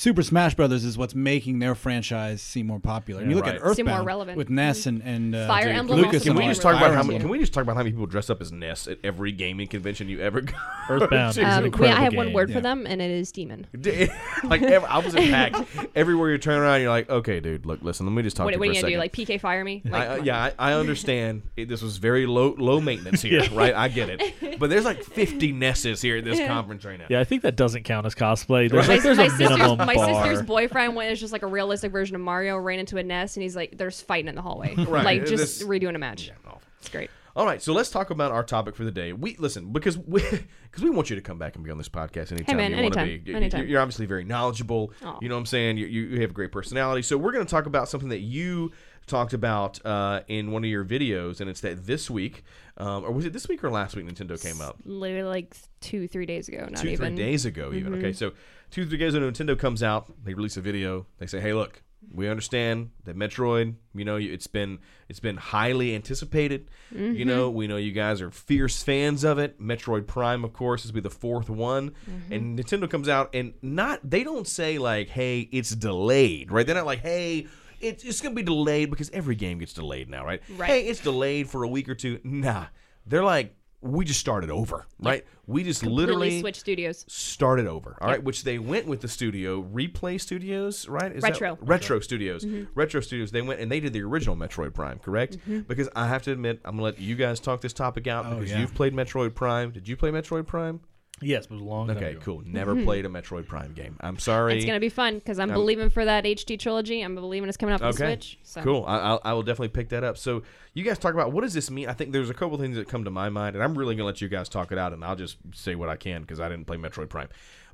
[0.00, 3.20] Super Smash Brothers is what's making their franchise seem more popular.
[3.20, 3.56] And you look Right.
[3.56, 4.38] at Earthbound Seem more relevant.
[4.38, 7.18] with Ness and and uh, Fire Emblem Lucas Can we just talk about how many?
[7.18, 9.68] Can we just talk about how many people dress up as Ness at every gaming
[9.68, 10.54] convention you ever go?
[10.88, 11.42] Earthbound to?
[11.42, 12.54] Um, we, I have one word Yeah.
[12.54, 13.66] for them, and it is demon.
[14.44, 15.60] like ev I was in PAX.
[15.94, 18.52] Everywhere you turn around, you're like, okay, dude, look, listen, let me just talk What,
[18.52, 18.94] to you what are you gonna second.
[18.94, 18.98] do?
[19.00, 19.82] Like PK fire me?
[19.84, 21.42] Like, I, uh, yeah, I, I understand.
[21.58, 23.74] It, this was very low low maintenance here, right?
[23.74, 24.58] I get it.
[24.58, 27.04] But there's like 50 Nesses here at this conference right now.
[27.10, 28.70] Yeah, I think that doesn't count as cosplay.
[28.70, 30.24] There's my, like there's a minimum my bar.
[30.24, 33.36] sister's boyfriend went as just like a realistic version of Mario, ran into a nest,
[33.36, 36.30] and he's like, "There's fighting in the hallway, Right, like just this- redoing a match.
[36.46, 36.58] Oh.
[36.78, 39.12] It's great." All right, so let's talk about our topic for the day.
[39.12, 40.20] We listen because we
[40.70, 42.82] because we want you to come back and be on this podcast anytime man, you
[42.82, 43.34] want to be.
[43.34, 43.68] Anytime.
[43.68, 44.92] You're obviously very knowledgeable.
[45.04, 45.18] Aw.
[45.22, 45.76] You know what I'm saying?
[45.76, 47.02] You you have a great personality.
[47.02, 48.72] So we're going to talk about something that you
[49.06, 52.44] talked about uh, in one of your videos, and it's that this week,
[52.76, 54.06] um, or was it this week or last week?
[54.06, 56.66] Nintendo came up Literally like two, three days ago.
[56.70, 57.14] Not two even.
[57.14, 58.32] three days ago even okay so
[58.70, 61.82] two three days ago nintendo comes out they release a video they say hey look
[62.14, 64.78] we understand that metroid you know it's been
[65.08, 69.60] it's been highly anticipated you know we know you guys are fierce fans of it
[69.60, 71.92] metroid prime of course is be the fourth one
[72.30, 76.74] and nintendo comes out and not they don't say like hey it's delayed right they're
[76.76, 77.46] not like hey
[77.80, 80.68] it's, it's gonna be delayed because every game gets delayed now right, Right.
[80.70, 82.66] hey it's delayed for a week or two nah
[83.06, 87.04] they're like we just started over right we just Completely literally switch studios.
[87.08, 87.98] started over.
[88.00, 91.10] All right, which they went with the studio Replay Studios, right?
[91.10, 91.58] Is that- Retro.
[91.60, 92.44] Retro Studios.
[92.44, 92.70] Mm-hmm.
[92.76, 93.32] Retro Studios.
[93.32, 95.38] They went and they did the original Metroid Prime, correct?
[95.38, 95.60] Mm-hmm.
[95.62, 98.34] Because I have to admit, I'm gonna let you guys talk this topic out Oh,
[98.36, 98.60] because yeah.
[98.60, 99.72] you've played Metroid Prime.
[99.72, 100.78] Did you play Metroid Prime?
[101.22, 102.20] Yes, but it was a long time Okay, ago.
[102.22, 102.42] cool.
[102.46, 103.96] Never played a Metroid Prime game.
[104.00, 104.56] I'm sorry.
[104.56, 107.02] It's gonna be fun because I'm believing for that HD trilogy.
[107.02, 108.12] I'm believing it's coming out for the Okay.
[108.14, 108.38] Switch.
[108.42, 108.62] So.
[108.62, 108.84] Cool.
[108.86, 110.16] I, I'll, I will definitely pick that up.
[110.16, 110.42] So
[110.72, 111.88] you guys talk about what does this mean?
[111.88, 114.06] I think there's a couple things that come to my mind, and I'm really gonna
[114.06, 116.48] let you guys talk it out, and I'll just say what I can because I
[116.48, 117.28] didn't play Metroid Prime.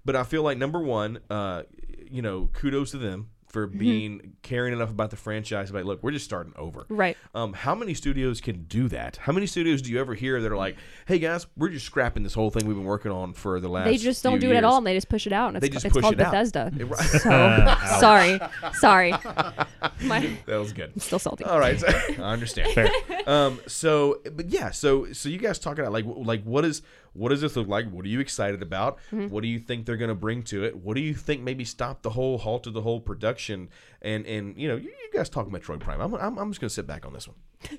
[0.04, 1.64] But I feel like number one, uh,
[2.10, 3.30] you know, kudos to them.
[3.56, 5.72] For being caring enough about the franchise.
[5.72, 6.84] Like, look, we're just starting over.
[6.90, 7.16] Right.
[7.34, 9.16] Um, how many studios can do that?
[9.16, 10.76] How many studios do you ever hear that are like,
[11.06, 13.86] "Hey guys, we're just scrapping this whole thing we've been working on for the last."
[13.86, 15.54] They just don't do it at all, and they just push it out.
[15.54, 16.32] And They it's, just it's push called it out.
[16.32, 16.70] Bethesda.
[16.78, 17.00] It- right.
[17.00, 18.38] So sorry,
[18.74, 19.12] sorry.
[20.02, 21.00] My, That was good.
[21.00, 21.44] still salty.
[21.44, 21.86] All right, so-
[22.18, 22.90] I understand.
[23.26, 26.82] Um, so, but yeah, so so you guys talking about like like what is
[27.16, 27.90] what does this look like?
[27.90, 28.98] What are you excited about?
[29.12, 29.28] Mm-hmm.
[29.28, 30.76] What do you think they're going to bring to it?
[30.76, 33.68] What do you think maybe stop the whole halted the whole production?
[34.02, 36.00] And and you know, you, you guys talk Metroid Prime.
[36.00, 37.78] I'm, I'm I'm just going to sit back on this one.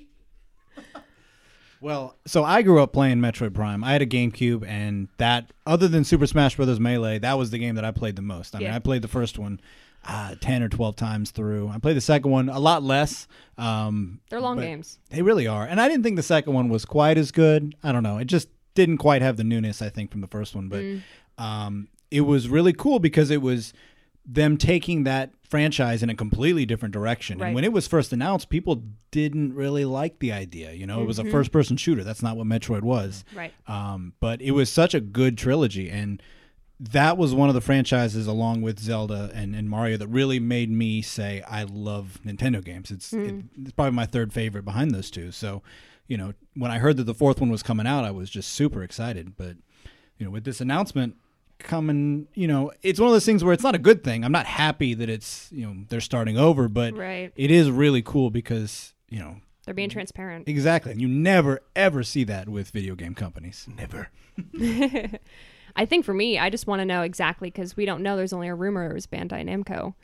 [1.80, 3.84] Well, so I grew up playing Metroid Prime.
[3.84, 6.80] I had a GameCube, and that, other than Super Smash Bros.
[6.80, 8.56] Melee, that was the game that I played the most.
[8.56, 9.60] I mean, I played the first one
[10.04, 11.68] uh, 10 or 12 times through.
[11.68, 13.28] I played the second one a lot less.
[13.56, 14.98] Um, They're long games.
[15.10, 15.66] They really are.
[15.66, 17.74] And I didn't think the second one was quite as good.
[17.82, 18.18] I don't know.
[18.18, 20.68] It just didn't quite have the newness, I think, from the first one.
[20.68, 21.02] But Mm.
[21.36, 23.72] um, it was really cool because it was
[24.24, 27.38] them taking that franchise in a completely different direction.
[27.38, 27.46] Right.
[27.48, 30.72] And when it was first announced, people didn't really like the idea.
[30.72, 31.32] You know, it was a Mm-hmm.
[31.32, 32.04] first person shooter.
[32.04, 33.24] That's not what Metroid was.
[33.34, 33.52] Right.
[33.66, 35.88] Um, but it was such a good trilogy.
[35.90, 36.22] And
[36.78, 40.70] that was one of the franchises, along with Zelda and, and Mario, that really made
[40.70, 42.90] me say, I love Nintendo games.
[42.90, 45.32] It's, it, it's probably my third favorite behind those two.
[45.32, 45.62] So,
[46.08, 48.52] you know, when I heard that the fourth one was coming out, I was just
[48.52, 49.36] super excited.
[49.36, 49.56] But,
[50.18, 51.14] you know, with this announcement
[51.58, 54.24] coming, you know, it's one of those things where it's not a good thing.
[54.24, 57.32] I'm not happy that it's, you know, they're starting over, but Right.
[57.36, 60.48] it is really cool because, you know, They're being transparent.
[60.48, 60.92] exactly.
[60.92, 63.66] And you never, ever see that with video game companies.
[63.76, 64.08] Never.
[65.76, 68.16] I think for me, I just want to know exactly because we don't know.
[68.16, 69.94] There's only a rumor it was Bandai Namco.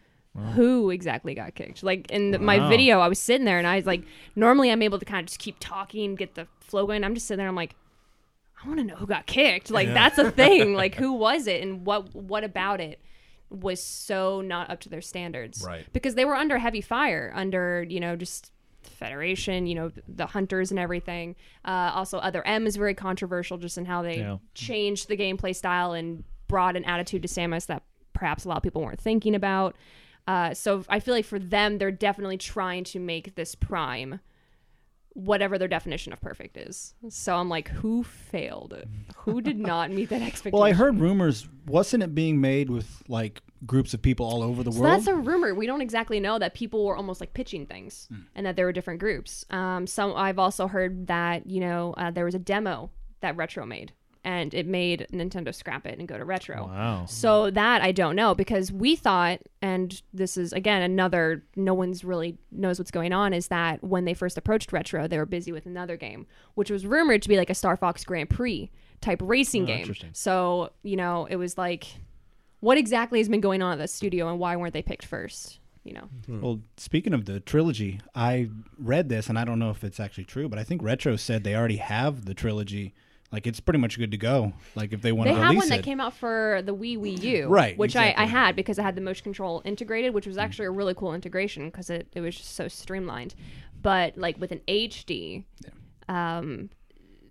[0.54, 1.82] Who exactly got kicked?
[1.84, 2.68] Like in the, my Wow.
[2.68, 4.02] video, I was sitting there and I was like,
[4.34, 7.04] normally I'm able to kind of just keep talking, get the flow going.
[7.04, 7.46] I'm just sitting there.
[7.48, 7.76] I'm like,
[8.62, 9.70] I want to know who got kicked.
[9.70, 10.74] Like that's a thing.
[10.82, 12.98] like who was it and what what about it
[13.50, 15.62] was so not up to their standards?
[15.64, 15.86] Right.
[15.92, 18.50] Because they were under heavy fire, under you know just
[18.82, 21.36] the Federation, you know the hunters and everything.
[21.64, 24.38] Uh, also, Other M is very controversial just in how they Yeah.
[24.54, 27.82] changed the gameplay style and brought an attitude to Samus that
[28.14, 29.76] perhaps a lot of people weren't thinking about.
[30.26, 34.20] Uh, so I feel like for them, they're definitely trying to make this prime
[35.16, 36.92] whatever their definition of perfect is.
[37.08, 38.82] So I'm like, who failed?
[39.18, 40.54] Who did not meet that expectation?
[40.58, 41.46] Well, I heard rumors.
[41.66, 44.92] Wasn't it being made with like groups of people all over the So world?
[44.92, 45.54] that's a rumor.
[45.54, 48.20] We don't exactly know that people were almost like pitching things, Hmm.
[48.34, 49.44] and that there were different groups.
[49.50, 53.64] Um, some I've also heard that you know uh, there was a demo that Retro
[53.64, 53.92] made,
[54.24, 56.66] and it made Nintendo scrap it and go to Retro.
[56.66, 57.04] Wow.
[57.06, 62.04] So that I don't know because we thought, and this is again another no one's
[62.04, 65.52] really knows what's going on, is that when they first approached Retro, they were busy
[65.52, 68.70] with another game, which was rumored to be like a Star Fox Grand Prix
[69.00, 69.80] type racing Oh, game.
[69.80, 70.10] interesting.
[70.12, 71.86] So you know, it was like,
[72.60, 75.58] what exactly has been going on at the studio, and why weren't they picked first?
[75.84, 76.40] You know, hmm.
[76.40, 78.48] well, speaking of the trilogy, I
[78.78, 81.44] read this, and I don't know if it's actually true, but I think Retro said
[81.44, 82.94] they already have the trilogy.
[83.34, 84.52] Like it's pretty much good to go.
[84.76, 86.72] Like if they want they to have release one that it, came out for the
[86.72, 90.14] Wii Wii U, Right, Which I, I had because I had the motion control integrated,
[90.14, 93.34] which was actually a really cool integration because it, it was just so streamlined.
[93.82, 95.42] But like with an HD,
[96.08, 96.70] um,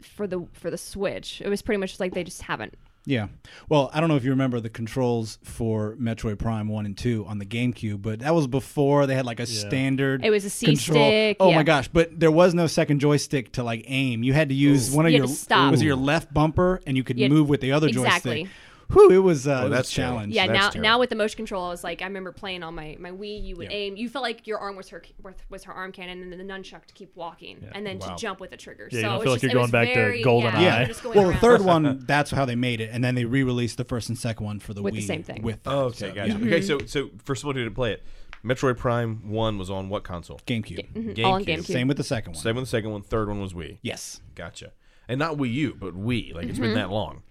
[0.02, 2.76] for the for the Switch, it was pretty much like they just haven't.
[3.06, 3.28] Yeah.
[3.68, 7.26] Well, I don't know if you remember the controls for Metroid Prime 1 and 2
[7.28, 10.50] on the GameCube, but that was before they had like a standard It was a
[10.50, 11.06] C control.
[11.10, 11.56] stick, Oh yeah.
[11.58, 14.24] my gosh, but there was no second joystick to like aim.
[14.24, 15.72] You had to use one of You your to stop.
[15.72, 18.44] was it your left bumper and you could You had- move with the other Exactly.
[18.44, 18.56] joystick.
[18.94, 20.34] Whew, it was uh, it was that's a challenge.
[20.34, 20.82] Yeah, That's now terrible.
[20.82, 23.44] now with the motion control, I was like, I remember playing on my, my Wii.
[23.44, 23.78] You would Yeah.
[23.78, 23.96] aim.
[23.98, 25.02] You felt like your arm was her
[25.50, 28.08] was her arm cannon, and then the nunchuck to keep walking, and then Wow.
[28.10, 28.88] to jump with the trigger.
[28.92, 30.44] Yeah, you so don't feel was like you're going back to very- GoldenEye.
[30.54, 30.78] Yeah, Yeah.
[30.80, 33.26] you're just going Well, the third one, that's how they made it, and then they
[33.26, 35.42] re-released the first and second one for the With Wii the same thing.
[35.42, 35.72] With that.
[35.72, 36.30] Oh, okay, So, gotcha.
[36.40, 36.46] yeah.
[36.48, 38.04] Okay, so so for someone who didn't play it,
[38.46, 40.40] Metroid Prime One was on what console?
[40.46, 40.92] GameCube.
[40.94, 41.60] Mhm, all on GameCube.
[41.60, 41.66] GameCube.
[41.66, 42.42] Same with the second one.
[42.44, 43.02] Same with the second one.
[43.02, 43.78] Third one was Wii.
[43.82, 44.20] Yes.
[44.36, 44.74] Gotcha.
[45.08, 46.34] And not Wii U, but Wii.
[46.34, 46.62] Like it's Mm-hmm.
[46.62, 47.24] been that long.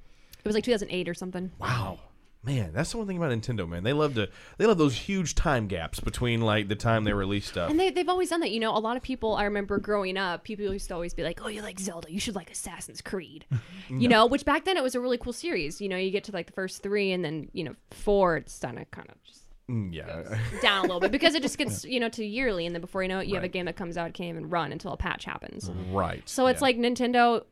[0.45, 1.51] It was like 2008 or something.
[1.59, 1.99] Wow.
[2.45, 3.85] Man, that's the one thing about Nintendo, man.
[3.85, 4.29] They love to
[4.59, 7.71] they love those huge time gaps between like the time they release stuff.
[7.71, 8.51] And they, they've always done that.
[8.51, 11.23] You know, a lot of people, I remember growing up, people used to always be
[11.23, 12.13] like, oh, you like Zelda.
[12.13, 13.45] You should like Assassin's Creed.
[13.89, 15.81] You know, which back then it was a really cool series.
[15.81, 18.59] You know, you get to like the first three and then, you know, four, it's
[18.59, 19.39] kind of kind of just
[19.71, 20.39] Mm, yeah.
[20.61, 22.67] down a little bit because it just gets, you know, to yearly.
[22.67, 24.49] And then before you know it, you have a game that comes out, can't even
[24.51, 25.71] run until a patch happens.
[25.93, 26.29] right.
[26.29, 26.65] So it's Yeah.
[26.65, 27.45] like Nintendo,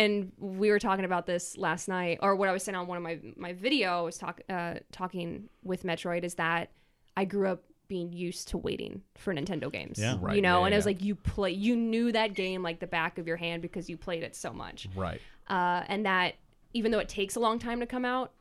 [0.00, 2.96] and we were talking about this last night, or what I was saying on one
[2.96, 6.70] of my my video was talk uh, talking with Metroid is that
[7.16, 9.98] I grew up being used to waiting for Nintendo games.
[9.98, 10.16] Yeah.
[10.20, 12.78] Right, You know, yeah, and it was like you play, you knew that game like
[12.78, 15.20] the back of your hand because you played it so much, right.
[15.48, 16.36] uh, and that
[16.72, 18.32] even though it takes a long time to come out,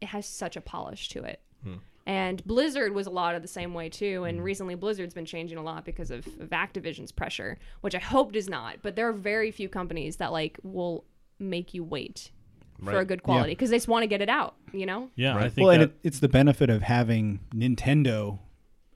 [0.00, 1.40] it has such a polish to it.
[1.62, 1.74] Hmm.
[2.06, 4.24] And Blizzard was a lot of the same way too.
[4.24, 4.44] And mm-hmm.
[4.44, 8.48] recently, Blizzard's been changing a lot because of, of Activision's pressure, which I hope is
[8.48, 8.78] not.
[8.82, 11.04] But there are very few companies that like will
[11.38, 12.30] make you wait
[12.84, 14.56] for a good quality because they just want to get it out.
[14.72, 15.10] You know?
[15.14, 18.38] Yeah, I think well, and that, it, it's the benefit of having Nintendo.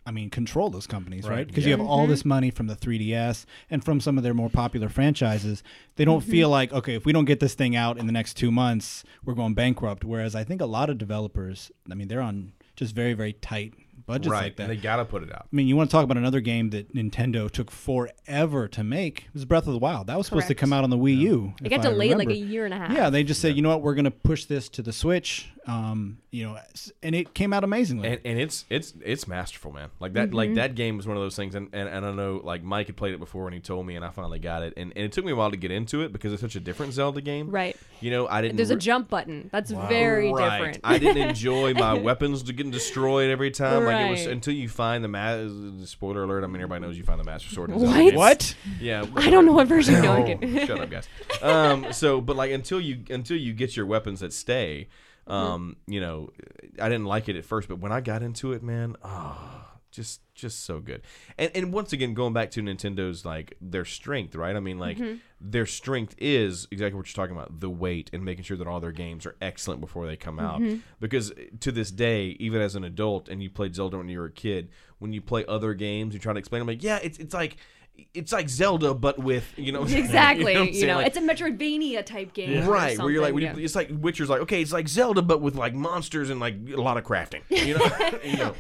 [0.09, 1.38] I mean, control those companies, right?
[1.38, 1.70] Right, Because yeah.
[1.70, 2.11] you have all mm-hmm.
[2.12, 5.64] this money from the 3DS and from some of their more popular franchises.
[5.96, 6.30] They don't mm-hmm.
[6.30, 9.02] feel like, okay, if we don't get this thing out in the next two months,
[9.24, 10.04] we're going bankrupt.
[10.04, 13.74] Whereas I think a lot of developers, I mean, they're on just very, very tight
[14.07, 14.68] budgets right, like that.
[14.68, 15.46] they gotta put it out.
[15.52, 19.24] I mean, you want to talk about another game that Nintendo took forever to make?
[19.28, 20.07] It was Breath of the Wild.
[20.07, 21.54] That was supposed to come out on the Wii U.
[21.62, 22.92] It got I delayed like a year and a half.
[22.92, 25.50] Yeah, they just said, you know what, we're going to push this to the Switch.
[25.66, 26.59] Um, you know,
[27.02, 28.09] and it came out amazingly.
[28.09, 29.88] and, and it's it's it's masterful, man.
[29.98, 32.40] Like that like that game was one of those things, and, and, and I know
[32.44, 34.74] like Mike had played it before and he told me, and I finally got it,
[34.76, 36.61] and, and it took me a while to get into it because it's such a
[36.61, 37.50] different Zelda game.
[37.50, 37.76] Right.
[38.00, 38.57] You know, I didn't.
[38.59, 39.48] There's a jump button.
[39.50, 40.59] That's very Right.
[40.59, 40.80] different.
[40.84, 43.84] I didn't enjoy my weapons to getting destroyed every time.
[43.84, 44.32] Like it was Right.
[44.32, 46.44] until you find the ma- spoiler alert.
[46.44, 47.70] I mean, everybody knows you find the Master Sword.
[47.70, 47.84] in What?
[47.86, 48.16] Zelda games.
[48.16, 48.55] what?
[48.80, 49.05] Yeah.
[49.16, 50.59] I don't know what version you're Oh, doing.
[50.66, 51.09] shut up, guys.
[51.42, 54.88] Um, so, but like until you until you get your weapons that stay,
[55.26, 56.30] um, you know,
[56.80, 59.64] I didn't like it at first, but when I got into it, man, oh,
[59.97, 61.03] just just so good.
[61.38, 64.55] And and once again, going back to Nintendo's like their strength, right?
[64.55, 65.16] I mean, like mm-hmm.
[65.40, 68.78] their strength is exactly what you're talking about, the weight and making sure that all
[68.78, 70.61] their games are excellent before they come out.
[70.61, 70.80] Mm-hmm.
[71.01, 74.26] Because to this day, even as an adult, and you played Zelda when you were
[74.26, 74.68] a kid,
[74.99, 77.57] when you play other games, you try to explain them like, yeah, it's it's like.
[78.14, 80.55] It's like Zelda, but with you know exactly.
[80.55, 82.62] what I'm You know, Like- it's a Metroidvania type game.
[82.66, 84.88] or right where you're like something, when you, it's like witcher's like okay it's like
[84.88, 88.55] zelda but with like monsters and like a lot of crafting you know, you know?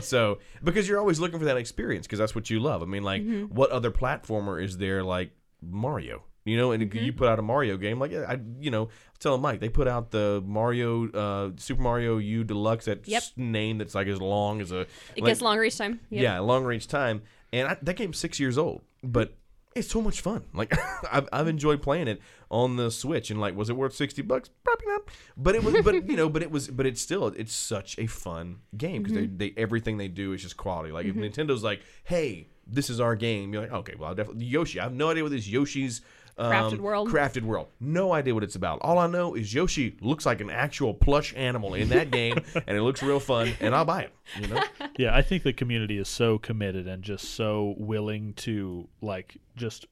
[0.00, 3.02] so because you're always looking for that experience because that's what you love i mean
[3.02, 3.54] like Mm-hmm.
[3.54, 5.30] what other platformer is there like
[5.62, 7.04] mario you know and Mm-hmm.
[7.04, 8.88] you put out a mario game like i you know
[9.18, 13.22] tell mike they put out the mario uh super mario u deluxe that Yep.
[13.22, 14.88] s- name that's like as long as a it
[15.18, 16.00] like- gets long reach time.
[16.10, 16.22] Yep.
[16.22, 17.22] yeah, long range time.
[17.52, 19.34] And I, that game's six years old, but
[19.76, 20.44] it's so much fun.
[20.52, 20.72] Like
[21.12, 22.20] I've, I've enjoyed playing it
[22.50, 23.30] on the Switch.
[23.30, 24.50] And like, was it worth sixty bucks?
[24.64, 25.02] Probably not.
[25.36, 25.74] But it was.
[25.84, 26.68] but you know, but it was.
[26.68, 27.26] But it's still.
[27.28, 29.36] It's such a fun game because Mm-hmm.
[29.36, 30.92] they, they everything they do is just quality.
[30.92, 34.46] Like if Nintendo's like, hey, this is our game, you're like, okay, well, I'll definitely
[34.46, 34.80] Yoshi.
[34.80, 36.00] I have no idea what this Yoshi's.
[36.38, 37.08] Um, Crafted World.
[37.10, 37.66] Crafted World.
[37.80, 38.78] No idea what it's about.
[38.80, 42.76] All I know is Yoshi looks like an actual plush animal in that game, and
[42.78, 44.12] it looks real fun, and I'll buy it.
[44.40, 44.62] You know.
[45.00, 49.86] Yeah, I think the community is so committed and just so willing to like just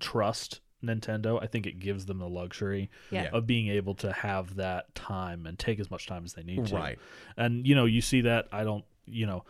[0.00, 1.42] trust Nintendo.
[1.42, 3.22] I think it gives them the luxury Yeah.
[3.22, 3.30] Yeah.
[3.32, 6.66] of being able to have that time and take as much time as they need
[6.66, 6.74] to.
[6.76, 6.98] Right.
[7.38, 9.44] And you know, you see that I don't, you know,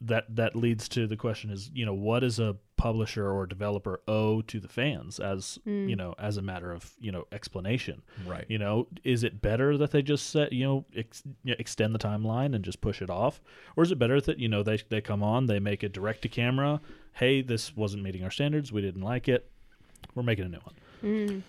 [0.00, 2.56] that that leads to the question is, you know, what is a
[2.86, 5.88] publisher or developer owe to the fans as, mm.
[5.88, 8.00] you know, as a matter of, you know, explanation.
[8.24, 8.44] Right.
[8.48, 11.96] You know, is it better that they just set, you know, ex- you know, extend
[11.96, 13.40] the timeline and just push it off,
[13.76, 16.22] or is it better that you know they they come on, they make it direct
[16.22, 16.80] to camera?
[17.14, 18.70] Hey, this wasn't meeting our standards.
[18.70, 19.50] We didn't like it.
[20.14, 20.74] We're making a new one.
[21.02, 21.42] Mm.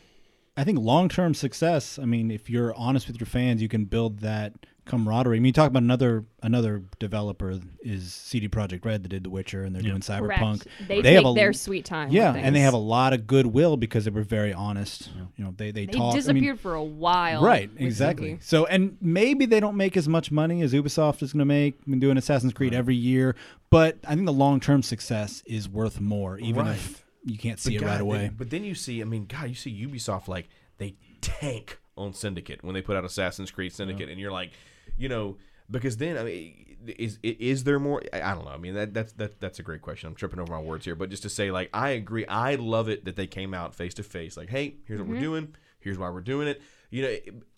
[0.56, 2.00] I think long term success.
[2.00, 4.54] I mean, if you're honest with your fans, you can build that
[4.88, 5.38] camaraderie.
[5.38, 9.30] I mean, you talk about another another developer is CD Projekt Red that did The
[9.30, 9.90] Witcher, and they're Yeah.
[9.92, 10.40] doing Correct.
[10.42, 10.66] Cyberpunk.
[10.88, 12.10] They, They have take a- their sweet time.
[12.12, 15.10] Yeah, and they have a lot of goodwill because they were very honest.
[15.38, 16.02] You know, they they, They talk.
[16.02, 17.44] I mean, disappeared for a while.
[17.44, 18.36] Right, exactly.
[18.36, 18.44] Suki.
[18.44, 21.80] So, and maybe they don't make as much money as Ubisoft is going to make
[21.86, 23.36] when doing Assassin's Creed every year,
[23.70, 26.76] but I think the long term success is worth more, even Right.
[26.76, 28.18] if you can't see But it right away.
[28.20, 32.14] they- but then you see, I mean, God, you see Ubisoft like they tank on
[32.14, 34.52] Syndicate when they put out Assassin's Creed Syndicate, and you're like,
[34.98, 35.38] you know,
[35.70, 38.02] because then I mean, is is there more?
[38.14, 38.52] I don't know.
[38.52, 40.08] I mean, that that's that that's a great question.
[40.08, 42.26] I'm tripping over my words here, but just to say, like, I agree.
[42.28, 45.10] I love it that they came out face to face, like, hey, here's Mm-hmm.
[45.10, 45.56] what we're doing.
[45.80, 46.62] Here's why we're doing it.
[46.90, 47.16] You know,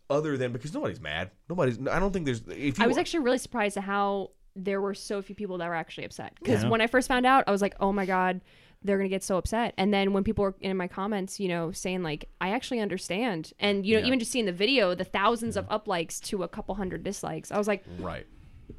[0.10, 1.32] other than because nobody's mad.
[1.50, 1.78] Nobody's.
[1.88, 2.42] I don't think there's.
[2.48, 5.68] If you I was actually really surprised at how there were so few people that
[5.68, 6.34] were actually upset.
[6.40, 6.70] Because Yeah.
[6.70, 8.42] when I first found out, I was like, oh my God,
[8.84, 9.73] they're going to get so upset.
[9.77, 13.51] And then when people are in my comments, you know, saying, like, I actually understand.
[13.59, 14.07] And, you know, Yeah.
[14.07, 17.51] even just seeing the video, the thousands of up likes to a couple hundred dislikes,
[17.51, 18.25] I was like, right.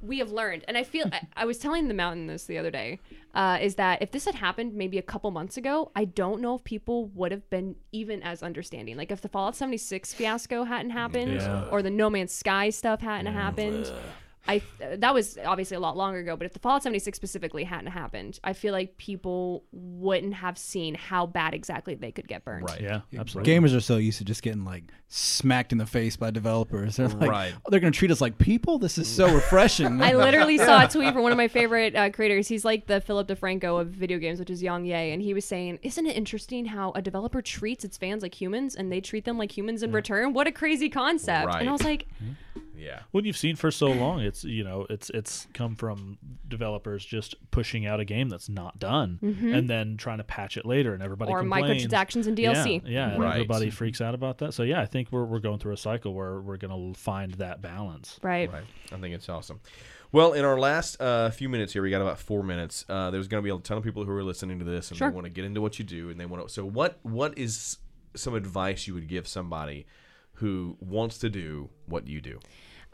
[0.03, 2.71] we have learned and i feel I, I was telling the mountain this the other
[2.71, 3.01] day
[3.35, 6.55] uh, is that if this had happened maybe a couple months ago i don't know
[6.55, 10.91] if people would have been even as understanding like if the fallout 76 fiasco hadn't
[10.93, 11.67] happened Yeah.
[11.73, 13.91] or the no man's sky stuff hadn't happened
[14.49, 17.89] I that was obviously a lot longer ago, but if the Fallout 76 specifically hadn't
[17.89, 22.65] happened, I feel like people wouldn't have seen how bad exactly they could get burned.
[22.69, 22.81] Right.
[22.81, 23.53] Yeah, absolutely.
[23.53, 26.97] Gamers are so used to just getting like smacked in the face by developers.
[27.01, 27.53] They're like, Right.
[27.55, 28.79] oh, they're going to treat us like people.
[28.79, 30.01] This is so refreshing.
[30.01, 32.49] I literally saw a tweet from one of my favorite uh, creators.
[32.49, 35.79] He's like the Philip DeFranco of video games, which is YongYea, and he was saying,
[35.83, 39.37] "Isn't it interesting how a developer treats its fans like humans, and they treat them
[39.37, 40.33] like humans in return?
[40.33, 41.61] What a crazy concept!" Right.
[41.61, 42.07] And I was like,
[42.81, 43.01] Yeah.
[43.11, 46.19] What you've seen for so long, it's you know, it's it's come from
[46.49, 50.65] developers just pushing out a game that's not done, and then trying to patch it
[50.65, 51.53] later, and everybody Mm-hmm.
[51.53, 51.87] or complains.
[51.87, 52.83] microtransactions and DLC.
[52.85, 53.33] Yeah, yeah, and Right.
[53.35, 54.55] everybody freaks out about that.
[54.55, 57.61] So yeah, I think we're we're going through a cycle where we're gonna find that
[57.61, 58.19] balance.
[58.23, 58.51] Right.
[58.53, 58.65] Right.
[58.93, 59.61] I think it's awesome.
[60.13, 62.85] Well, in our last uh, few minutes here, we got about four minutes.
[62.89, 64.99] Uh, there's going to be a ton of people who are listening to this and
[64.99, 65.09] Sure.
[65.09, 66.53] they want to get into what you do, and they want to.
[66.53, 67.77] So, what what is
[68.17, 69.87] some advice you would give somebody
[70.35, 72.41] who wants to do what you do?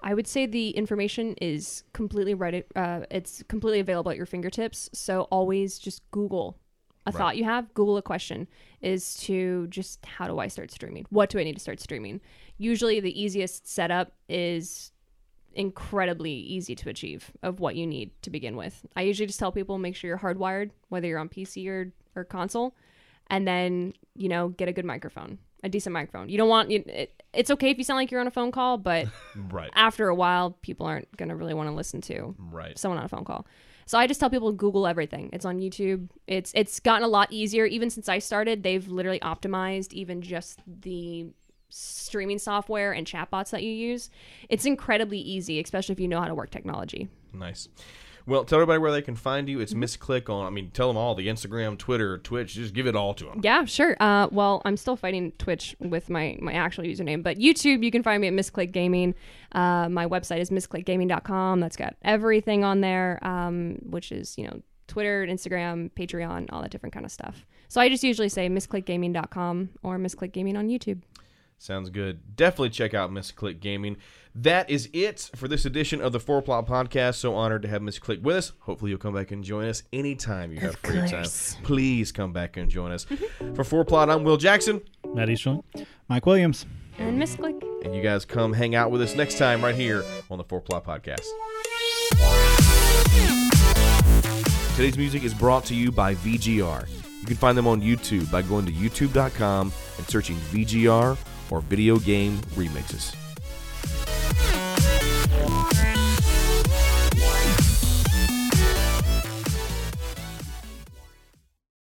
[0.03, 2.67] I would say the information is completely right.
[2.77, 4.89] Uh, it's completely available at your fingertips.
[4.93, 6.59] So always just Google
[7.07, 7.19] a Right.
[7.19, 7.73] thought you have.
[7.75, 8.49] Google a question.
[8.81, 11.07] Is to just how do I start streaming?
[11.11, 12.21] What do I need to start streaming?
[12.59, 14.91] Usually, the easiest setup is
[15.55, 18.85] incredibly easy to achieve of what you need to begin with.
[18.95, 22.25] I usually just tell people make sure you're hardwired, whether you're on PC or or
[22.25, 22.75] console,
[23.29, 26.29] and then you know get a good microphone, a decent microphone.
[26.29, 28.53] You don't want you, it, it's okay if you sound like you're on a phone
[28.53, 29.71] call, but Right.
[29.75, 32.79] after a while, people aren't going to really want to listen to Right.
[32.79, 33.47] someone on a phone call.
[33.87, 35.31] So I just tell people to Google everything.
[35.33, 36.09] It's on YouTube.
[36.27, 37.67] It's it's gotten a lot easier.
[37.67, 41.27] Even since I started, they've literally optimized even just the
[41.69, 44.11] streaming software and chatbots that you use.
[44.49, 47.09] It's incredibly easy, especially if you know how to work technology.
[47.33, 47.69] Nice.
[48.27, 49.61] Well, tell everybody where they can find you.
[49.61, 50.47] It's misclick on.
[50.47, 52.55] I mean, tell them all the Instagram, Twitter, Twitch.
[52.55, 53.41] Just give it all to them.
[53.43, 53.97] Yeah, sure.
[54.01, 58.03] Uh, well, I'm still fighting Twitch with my, my actual username, but YouTube, you can
[58.03, 59.15] find me at Misclick Gaming.
[59.53, 61.61] Uh, my website is misclickgaming.com.
[61.61, 66.71] That's got everything on there, um, which is, you know, Twitter, Instagram, Patreon, all that
[66.71, 67.47] different kind of stuff.
[67.69, 71.03] So I just usually say misclickgaming.com or misclick gaming on YouTube.
[71.59, 72.37] Sounds good.
[72.37, 73.97] Definitely check out Miss Click Gaming.
[74.35, 77.15] That is it for this edition of the Four Plot Podcast.
[77.15, 78.53] So honored to have Miss Click with us.
[78.61, 81.25] Hopefully you'll come back and join us anytime you have free time.
[81.63, 83.07] Please come back and join us.
[83.55, 84.83] for Four Plot, I'm Will Jackson,
[85.15, 85.63] Matt Eastron.
[86.09, 86.67] Mike Williams.
[86.99, 87.57] And Miss Click.
[87.85, 90.61] and you guys come hang out with us next time right here on the Four
[90.61, 91.25] Plot Podcast.
[94.77, 96.87] Today's music is brought to you by VGR.
[97.21, 101.17] You can find them on YouTube by going to youtube.com and searching VGR
[101.51, 103.26] or Video Game Remixes.